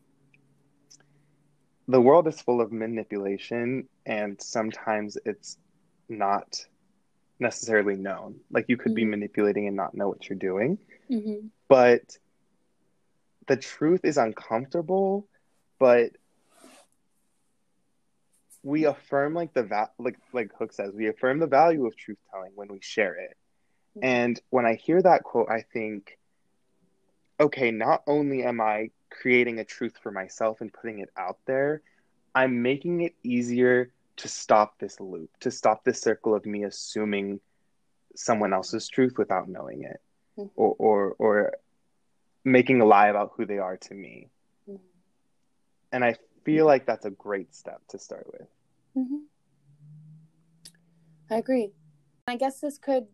the 1.87 2.01
world 2.01 2.27
is 2.27 2.41
full 2.41 2.61
of 2.63 2.73
manipulation 2.73 3.87
and 4.07 4.41
sometimes 4.41 5.19
it's 5.27 5.59
not 6.09 6.67
necessarily 7.39 7.97
known 7.97 8.41
like 8.51 8.67
you 8.69 8.77
could 8.77 8.95
be 8.95 9.05
Mhm. 9.05 9.11
manipulating 9.11 9.67
and 9.67 9.77
not 9.77 9.95
know 9.95 10.09
what 10.09 10.29
you're 10.29 10.39
doing 10.39 10.79
Mhm. 11.11 11.51
but 11.69 12.19
the 13.47 13.57
truth 13.57 14.05
is 14.05 14.17
uncomfortable 14.17 15.29
but 15.79 16.13
we 18.63 18.85
affirm 18.85 19.35
like 19.35 19.53
the 19.53 19.63
va- 19.63 19.91
like 19.99 20.17
like 20.33 20.51
hooks 20.59 20.77
says 20.77 20.93
we 20.95 21.09
affirm 21.09 21.39
the 21.39 21.47
value 21.47 21.87
of 21.87 21.97
truth 21.97 22.19
telling 22.31 22.53
when 22.55 22.69
we 22.69 22.81
share 22.81 23.15
it 23.17 23.37
And 24.03 24.41
when 24.51 24.67
I 24.67 24.75
hear 24.75 25.01
that 25.03 25.23
quote, 25.23 25.49
I 25.49 25.63
think, 25.63 26.19
okay, 27.39 27.71
not 27.71 28.03
only 28.07 28.43
am 28.43 28.61
I 28.61 28.91
creating 29.09 29.59
a 29.61 29.65
truth 29.65 29.97
for 30.03 30.11
myself 30.11 30.61
and 30.61 30.73
putting 30.73 30.99
it 30.99 31.11
out 31.17 31.39
there, 31.47 31.81
I'm 32.35 32.63
making 32.63 33.03
it 33.03 33.15
easier 33.23 33.94
to 34.17 34.29
stop 34.29 34.79
this 34.79 35.01
loop, 35.01 35.31
to 35.41 35.51
stop 35.51 35.85
this 35.85 36.01
circle 36.01 36.35
of 36.35 36.47
me 36.47 36.65
assuming 36.65 37.41
someone 38.15 38.53
else's 38.53 38.89
truth 38.89 39.15
without 39.19 39.49
knowing 39.49 39.83
it, 39.83 40.01
mm-hmm. 40.39 40.49
or, 40.57 40.75
or 40.79 41.17
or 41.19 41.53
making 42.45 42.81
a 42.81 42.85
lie 42.85 43.09
about 43.09 43.33
who 43.37 43.47
they 43.47 43.59
are 43.59 43.77
to 43.77 43.95
me. 43.95 44.29
Mm-hmm. 44.69 44.83
And 45.93 46.05
I 46.05 46.17
feel 46.45 46.67
like 46.67 46.87
that's 46.87 47.07
a 47.07 47.11
great 47.11 47.55
step 47.55 47.81
to 47.89 47.99
start 47.99 48.27
with. 48.33 48.49
Mm-hmm. 48.97 49.17
I 51.31 51.37
agree. 51.37 51.71
I 52.29 52.37
guess 52.37 52.61
this 52.61 52.79
could 52.79 53.07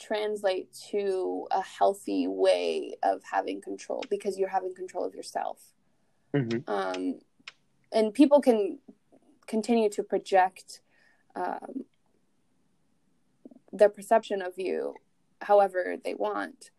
translate 0.00 0.72
to 0.90 1.46
a 1.50 1.60
healthy 1.60 2.26
way 2.28 2.94
of 3.02 3.20
having 3.30 3.60
control 3.60 4.04
because 4.08 4.38
you're 4.38 4.48
having 4.48 4.74
control 4.74 5.04
of 5.04 5.14
yourself. 5.14 5.60
Mm-hmm. 6.34 6.70
Um, 6.70 7.18
and 7.92 8.14
people 8.14 8.40
can 8.40 8.78
continue 9.48 9.90
to 9.90 10.02
project 10.04 10.80
um, 11.34 11.84
their 13.72 13.88
perception 13.88 14.40
of 14.42 14.52
you 14.56 14.94
however 15.40 15.96
they 16.04 16.14
want. 16.14 16.70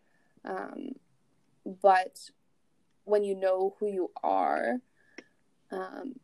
Um, 0.45 0.91
but 1.81 2.29
when 3.03 3.23
you 3.23 3.35
know 3.35 3.75
who 3.79 3.87
you 3.87 4.11
are, 4.23 4.77
um, 5.71 6.15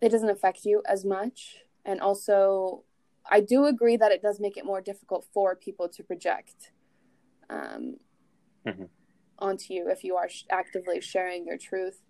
it 0.00 0.10
doesn't 0.10 0.30
affect 0.30 0.64
you 0.64 0.82
as 0.86 1.04
much. 1.04 1.58
And 1.84 2.00
also, 2.00 2.84
I 3.28 3.40
do 3.40 3.66
agree 3.66 3.96
that 3.96 4.12
it 4.12 4.22
does 4.22 4.40
make 4.40 4.56
it 4.56 4.64
more 4.64 4.80
difficult 4.80 5.26
for 5.32 5.54
people 5.54 5.88
to 5.88 6.02
project 6.02 6.72
um, 7.50 7.96
mm-hmm. 8.66 8.84
onto 9.38 9.74
you 9.74 9.88
if 9.88 10.04
you 10.04 10.16
are 10.16 10.28
sh- 10.28 10.44
actively 10.50 11.00
sharing 11.00 11.46
your 11.46 11.58
truth. 11.58 12.02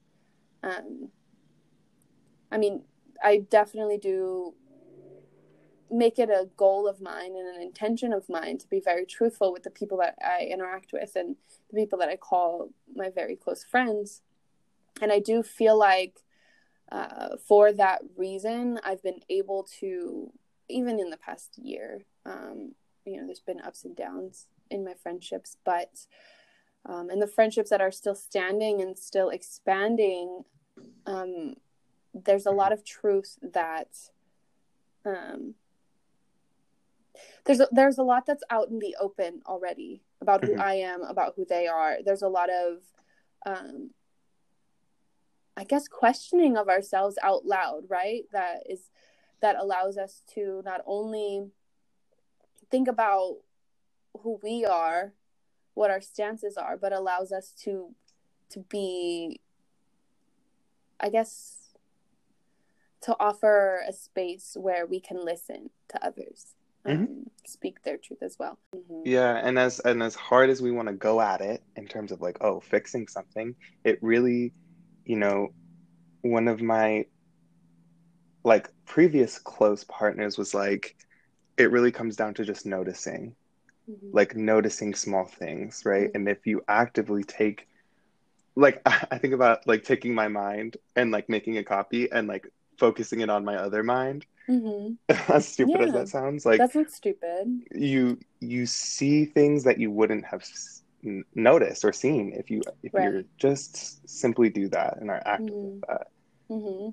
Um, 0.63 1.11
I 2.51 2.59
mean, 2.59 2.85
I 3.23 3.39
definitely 3.39 3.99
do 3.99 4.55
make 5.91 6.19
it 6.19 6.29
a 6.29 6.49
goal 6.57 6.89
of 6.89 7.01
mine 7.01 7.37
and 7.37 7.57
an 7.57 7.63
intention 7.63 8.13
of 8.13 8.29
mine 8.29 8.59
to 8.59 8.69
be 8.69 8.81
very 8.81 9.07
truthful 9.07 9.53
with 9.53 9.63
the 9.63 9.71
people 9.71 9.99
that 9.99 10.17
I 10.21 10.45
interact 10.45 10.93
with 10.93 11.15
and 11.15 11.37
the 11.71 11.81
people 11.81 11.99
that 12.01 12.09
I 12.09 12.17
call 12.17 12.71
my 12.95 13.11
very 13.11 13.37
close 13.37 13.63
friends. 13.65 14.23
And 15.01 15.13
I 15.13 15.21
do 15.21 15.43
feel 15.43 15.79
like 15.79 16.25
uh, 16.91 17.37
for 17.47 17.73
that 17.73 18.03
reason, 18.17 18.81
I've 18.85 19.03
been 19.03 19.21
able 19.29 19.67
to, 19.81 20.33
even 20.69 20.99
in 20.99 21.11
the 21.11 21.17
past 21.17 21.59
year, 21.59 22.05
um, 22.25 22.75
you 23.05 23.19
know, 23.19 23.27
there's 23.27 23.41
been 23.41 23.61
ups 23.61 23.85
and 23.85 23.97
downs 23.97 24.47
in 24.71 24.85
my 24.85 24.95
friendships, 24.95 25.57
but 25.65 26.07
um, 26.85 27.11
and 27.11 27.21
the 27.21 27.27
friendships 27.27 27.71
that 27.71 27.81
are 27.81 27.91
still 27.91 28.15
standing 28.15 28.81
and 28.81 28.97
still 28.97 29.29
expanding, 29.29 30.45
um, 31.05 31.55
there's 32.25 32.47
a 32.47 32.51
lot 32.51 32.73
of 32.73 32.85
truth 32.85 33.39
that 33.43 33.89
um, 35.05 35.55
there's 37.45 37.61
a, 37.61 37.69
there's 37.71 37.99
a 37.99 38.03
lot 38.03 38.27
that's 38.27 38.43
out 38.51 38.69
in 38.69 38.79
the 38.79 38.97
open 39.01 39.43
already 39.47 40.03
about 40.21 40.45
who 40.45 40.53
mm-hmm. 40.53 40.61
I 40.61 40.75
am, 40.75 41.03
about 41.03 41.35
who 41.37 41.45
they 41.45 41.67
are. 41.67 41.99
There's 42.05 42.23
a 42.23 42.29
lot 42.29 42.49
of 42.51 42.79
um, 43.45 43.91
I 45.57 45.65
guess 45.65 45.89
questioning 45.89 46.57
of 46.57 46.69
ourselves 46.69 47.17
out 47.23 47.47
loud, 47.47 47.85
right? 47.89 48.25
That 48.33 48.65
is 48.69 48.91
that 49.41 49.57
allows 49.57 49.97
us 49.97 50.23
to 50.35 50.63
not 50.65 50.81
only 50.87 51.51
think 52.71 52.89
about 52.89 53.39
who 54.23 54.41
we 54.43 54.65
are, 54.65 55.13
what 55.75 55.91
our 55.91 56.01
stances 56.01 56.57
are, 56.57 56.77
but 56.77 56.93
allows 56.93 57.33
us 57.33 57.53
to 57.63 57.95
to 58.51 58.61
be 58.61 59.41
I 60.99 61.11
guess 61.11 61.66
to 63.07 63.17
offer 63.21 63.83
a 63.89 63.93
space 63.93 64.57
where 64.59 64.85
we 64.85 64.99
can 64.99 65.25
listen 65.25 65.71
to 65.89 66.05
others 66.05 66.57
mm-hmm. 66.85 67.23
speak 67.47 67.81
their 67.85 67.97
truth 67.97 68.21
as 68.21 68.37
well 68.37 68.59
mm-hmm. 68.75 69.03
yeah 69.05 69.41
and 69.45 69.61
as 69.61 69.79
and 69.81 70.03
as 70.03 70.17
hard 70.17 70.51
as 70.51 70.61
we 70.61 70.73
want 70.73 70.89
to 70.89 70.95
go 70.95 71.21
at 71.21 71.41
it 71.41 71.63
in 71.77 71.87
terms 71.87 72.11
of 72.11 72.21
like 72.21 72.37
oh 72.41 72.59
fixing 72.59 73.07
something 73.07 73.55
it 73.85 73.97
really 74.03 74.53
you 75.05 75.15
know 75.15 75.53
one 76.23 76.49
of 76.49 76.61
my 76.61 77.05
like 78.43 78.69
previous 78.87 79.39
close 79.39 79.85
partners 79.85 80.37
was 80.37 80.53
like 80.53 80.97
it 81.57 81.71
really 81.71 81.93
comes 81.93 82.17
down 82.17 82.35
to 82.35 82.45
just 82.45 82.67
noticing 82.67 83.37
mm-hmm. 83.89 84.09
like 84.13 84.35
noticing 84.35 84.97
small 84.97 85.27
things 85.27 85.83
right 85.85 86.09
mm-hmm. 86.09 86.17
and 86.17 86.29
if 86.29 86.45
you 86.45 86.61
actively 86.67 87.23
take 87.23 87.69
like 88.57 88.83
i 89.13 89.17
think 89.17 89.33
about 89.33 89.65
like 89.65 89.85
taking 89.85 90.13
my 90.13 90.27
mind 90.27 90.77
and 90.97 91.13
like 91.13 91.29
making 91.29 91.57
a 91.59 91.63
copy 91.63 92.11
and 92.11 92.27
like 92.27 92.49
focusing 92.79 93.21
it 93.21 93.31
on 93.31 93.45
my 93.45 93.57
other 93.57 93.83
mind. 93.83 94.27
Mm-hmm. 94.49 94.95
as 95.33 95.49
stupid 95.49 95.81
yeah. 95.81 95.87
as 95.87 95.93
that 95.93 96.09
sounds, 96.09 96.47
like 96.47 96.59
that's 96.59 96.75
not 96.75 96.91
stupid. 96.91 97.63
You 97.75 98.19
you 98.41 98.67
see 98.67 99.25
things 99.25 99.65
that 99.65 99.79
you 99.79 99.91
wouldn't 99.91 100.25
have 100.25 100.45
noticed 101.35 101.85
or 101.85 101.93
seen 101.93 102.33
if 102.33 102.51
you 102.51 102.63
if 102.83 102.95
right. 102.95 103.13
you 103.13 103.25
just 103.39 104.09
simply 104.09 104.49
do 104.49 104.69
that 104.69 104.99
and 105.01 105.11
are 105.11 105.23
active 105.27 105.49
mm-hmm. 105.49 105.75
with 105.75 105.81
that. 105.89 106.07
Mm-hmm. 106.51 106.91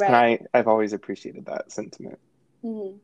Right. 0.00 0.06
And 0.06 0.16
I 0.16 0.58
I've 0.58 0.68
always 0.68 0.92
appreciated 0.92 1.46
that 1.46 1.70
sentiment. 1.70 2.18
Mm-hmm. 2.64 2.96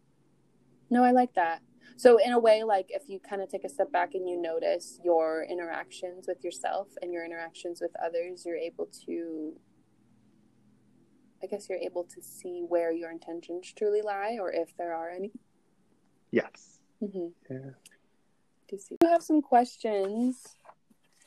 No, 0.91 1.05
I 1.05 1.11
like 1.11 1.35
that. 1.35 1.61
So 1.97 2.19
in 2.19 2.33
a 2.33 2.39
way, 2.39 2.63
like 2.63 2.87
if 2.91 3.09
you 3.09 3.19
kind 3.19 3.43
of 3.43 3.51
take 3.51 3.65
a 3.65 3.69
step 3.69 3.91
back 3.91 4.15
and 4.15 4.29
you 4.29 4.41
notice 4.41 5.01
your 5.05 5.45
interactions 5.51 6.27
with 6.29 6.45
yourself 6.45 6.89
and 7.03 7.13
your 7.13 7.25
interactions 7.25 7.81
with 7.81 7.91
others, 8.03 8.45
you're 8.47 8.57
able 8.57 8.89
to 9.07 9.53
I 11.43 11.47
guess 11.47 11.68
you're 11.68 11.78
able 11.78 12.05
to 12.05 12.22
see 12.22 12.64
where 12.66 12.93
your 12.93 13.11
intentions 13.11 13.72
truly 13.76 14.03
lie 14.03 14.39
or 14.41 14.53
if 14.53 14.76
there 14.76 14.95
are 14.95 15.11
any. 15.11 15.30
Yes. 16.30 16.80
Mm-hmm. 17.03 17.28
Yeah. 17.51 17.70
Do 18.68 18.76
you 18.76 18.78
see? 18.78 18.97
I 19.05 19.09
have 19.09 19.22
some 19.22 19.41
questions. 19.41 20.57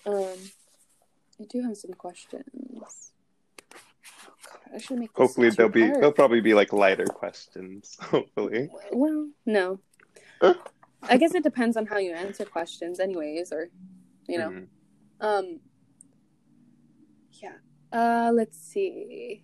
Um, 0.06 0.36
I 1.40 1.46
do 1.50 1.62
have 1.64 1.78
some 1.78 1.94
questions. 1.94 2.44
Oh 2.54 4.34
God, 4.46 4.76
I 4.76 4.78
should 4.78 5.00
make. 5.00 5.12
Hopefully, 5.16 5.50
they'll 5.50 5.70
be. 5.70 5.88
They'll 5.88 6.12
probably 6.12 6.42
be 6.42 6.54
like 6.54 6.74
lighter 6.74 7.06
questions. 7.06 7.98
Hopefully. 8.02 8.70
Well, 8.92 9.30
no. 9.46 9.80
I 11.04 11.18
guess 11.18 11.34
it 11.34 11.44
depends 11.44 11.78
on 11.78 11.86
how 11.86 11.98
you 11.98 12.14
answer 12.14 12.46
questions, 12.46 13.00
anyways, 13.00 13.52
or 13.52 13.70
you 14.28 14.38
know. 14.38 14.50
Mm-hmm. 14.50 15.26
Um. 15.26 15.60
Yeah. 17.42 17.54
Uh. 17.92 18.32
Let's 18.34 18.60
see. 18.60 19.44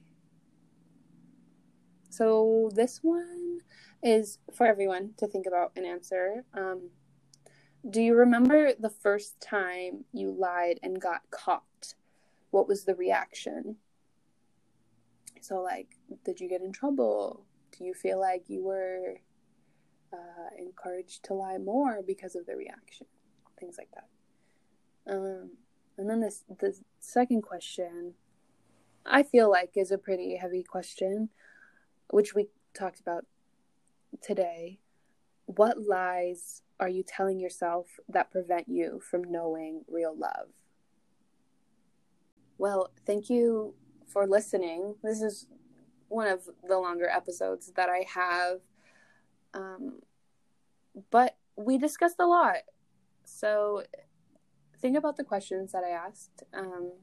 So 2.18 2.72
this 2.74 3.02
one 3.04 3.60
is 4.02 4.40
for 4.52 4.66
everyone 4.66 5.12
to 5.18 5.28
think 5.28 5.46
about 5.46 5.72
and 5.76 5.86
answer. 5.86 6.46
Um, 6.52 6.90
do 7.88 8.02
you 8.02 8.16
remember 8.16 8.72
the 8.74 8.90
first 8.90 9.40
time 9.40 10.06
you 10.12 10.32
lied 10.32 10.80
and 10.82 11.00
got 11.00 11.30
caught? 11.30 11.94
What 12.50 12.68
was 12.68 12.86
the 12.86 12.96
reaction? 12.96 13.76
So, 15.42 15.62
like, 15.62 15.90
did 16.26 16.40
you 16.40 16.50
get 16.50 16.62
in 16.62 16.72
trouble? 16.72 17.46
Do 17.78 17.84
you 17.84 17.94
feel 17.94 18.20
like 18.20 18.46
you 18.48 18.64
were 18.64 19.18
uh, 20.12 20.50
encouraged 20.58 21.24
to 21.26 21.36
lie 21.36 21.60
more 21.60 22.02
because 22.02 22.36
of 22.36 22.48
the 22.48 22.56
reaction? 22.56 23.06
Things 23.60 23.76
like 23.78 23.90
that. 23.94 25.14
Um, 25.14 25.52
and 26.00 26.10
then 26.10 26.22
this 26.22 26.44
the 26.60 26.76
second 27.00 27.44
question, 27.44 28.16
I 29.06 29.22
feel 29.22 29.52
like 29.52 29.74
is 29.76 29.92
a 29.92 30.00
pretty 30.00 30.38
heavy 30.38 30.64
question 30.64 31.30
which 32.10 32.34
we 32.36 32.48
talked 32.74 33.00
about 33.00 33.26
today, 34.22 34.80
what 35.46 35.82
lies 35.82 36.62
are 36.80 36.90
you 36.90 37.04
telling 37.04 37.40
yourself 37.40 38.00
that 38.08 38.32
prevent 38.32 38.68
you 38.68 39.00
from 39.00 39.24
knowing 39.24 39.84
real 39.88 40.16
love? 40.16 40.50
Well, 42.58 42.92
thank 43.06 43.30
you 43.30 43.76
for 44.08 44.26
listening. 44.26 44.96
This 45.04 45.22
is 45.22 45.48
one 46.08 46.28
of 46.28 46.48
the 46.68 46.78
longer 46.78 47.10
episodes 47.10 47.72
that 47.76 47.90
I 47.90 48.06
have. 48.14 48.60
Um, 49.54 50.00
but 51.12 51.38
we 51.56 51.78
discussed 51.78 52.18
a 52.20 52.26
lot. 52.26 52.58
So 53.24 53.84
think 54.80 54.98
about 54.98 55.18
the 55.18 55.24
questions 55.24 55.72
that 55.72 55.84
I 55.84 55.90
asked. 55.90 56.44
Um, 56.54 56.94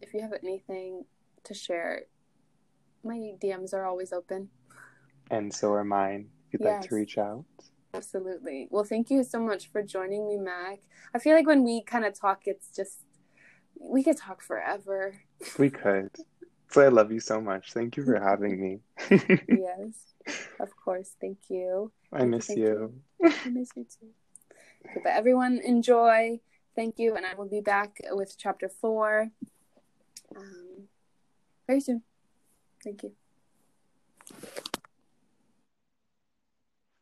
if 0.00 0.14
you 0.14 0.20
have 0.20 0.32
anything 0.42 1.04
to 1.44 1.54
share, 1.54 2.02
my 3.04 3.34
DMs 3.42 3.72
are 3.72 3.86
always 3.86 4.12
open. 4.12 4.48
And 5.30 5.52
so 5.52 5.72
are 5.72 5.84
mine. 5.84 6.28
If 6.46 6.54
you'd 6.54 6.62
yes. 6.62 6.80
like 6.80 6.88
to 6.88 6.94
reach 6.94 7.18
out. 7.18 7.44
Absolutely. 7.94 8.68
Well, 8.70 8.84
thank 8.84 9.10
you 9.10 9.24
so 9.24 9.40
much 9.40 9.70
for 9.70 9.82
joining 9.82 10.26
me, 10.26 10.38
Mac. 10.38 10.80
I 11.14 11.18
feel 11.18 11.34
like 11.34 11.46
when 11.46 11.64
we 11.64 11.82
kind 11.82 12.04
of 12.04 12.18
talk, 12.18 12.42
it's 12.46 12.74
just, 12.74 12.98
we 13.80 14.02
could 14.02 14.16
talk 14.16 14.42
forever. 14.42 15.14
We 15.58 15.70
could. 15.70 16.10
So 16.70 16.82
I 16.82 16.88
love 16.88 17.10
you 17.10 17.20
so 17.20 17.40
much. 17.40 17.72
Thank 17.72 17.96
you 17.96 18.04
for 18.04 18.20
having 18.22 18.60
me. 18.60 18.80
yes. 19.48 20.44
of 20.60 20.74
course. 20.76 21.14
Thank 21.20 21.38
you. 21.48 21.92
I 22.12 22.24
miss 22.24 22.48
you. 22.50 22.92
you. 23.20 23.32
I 23.44 23.48
miss 23.48 23.70
you 23.74 23.84
too. 23.84 24.08
Okay, 24.86 25.00
but 25.02 25.12
everyone 25.12 25.60
enjoy. 25.64 26.40
Thank 26.76 26.98
you, 26.98 27.16
and 27.16 27.26
I 27.26 27.34
will 27.34 27.48
be 27.48 27.60
back 27.60 28.00
with 28.10 28.36
chapter 28.38 28.68
four 28.68 29.30
um, 30.36 30.88
very 31.66 31.80
soon. 31.80 32.02
Thank 32.82 33.02
you. 33.02 33.12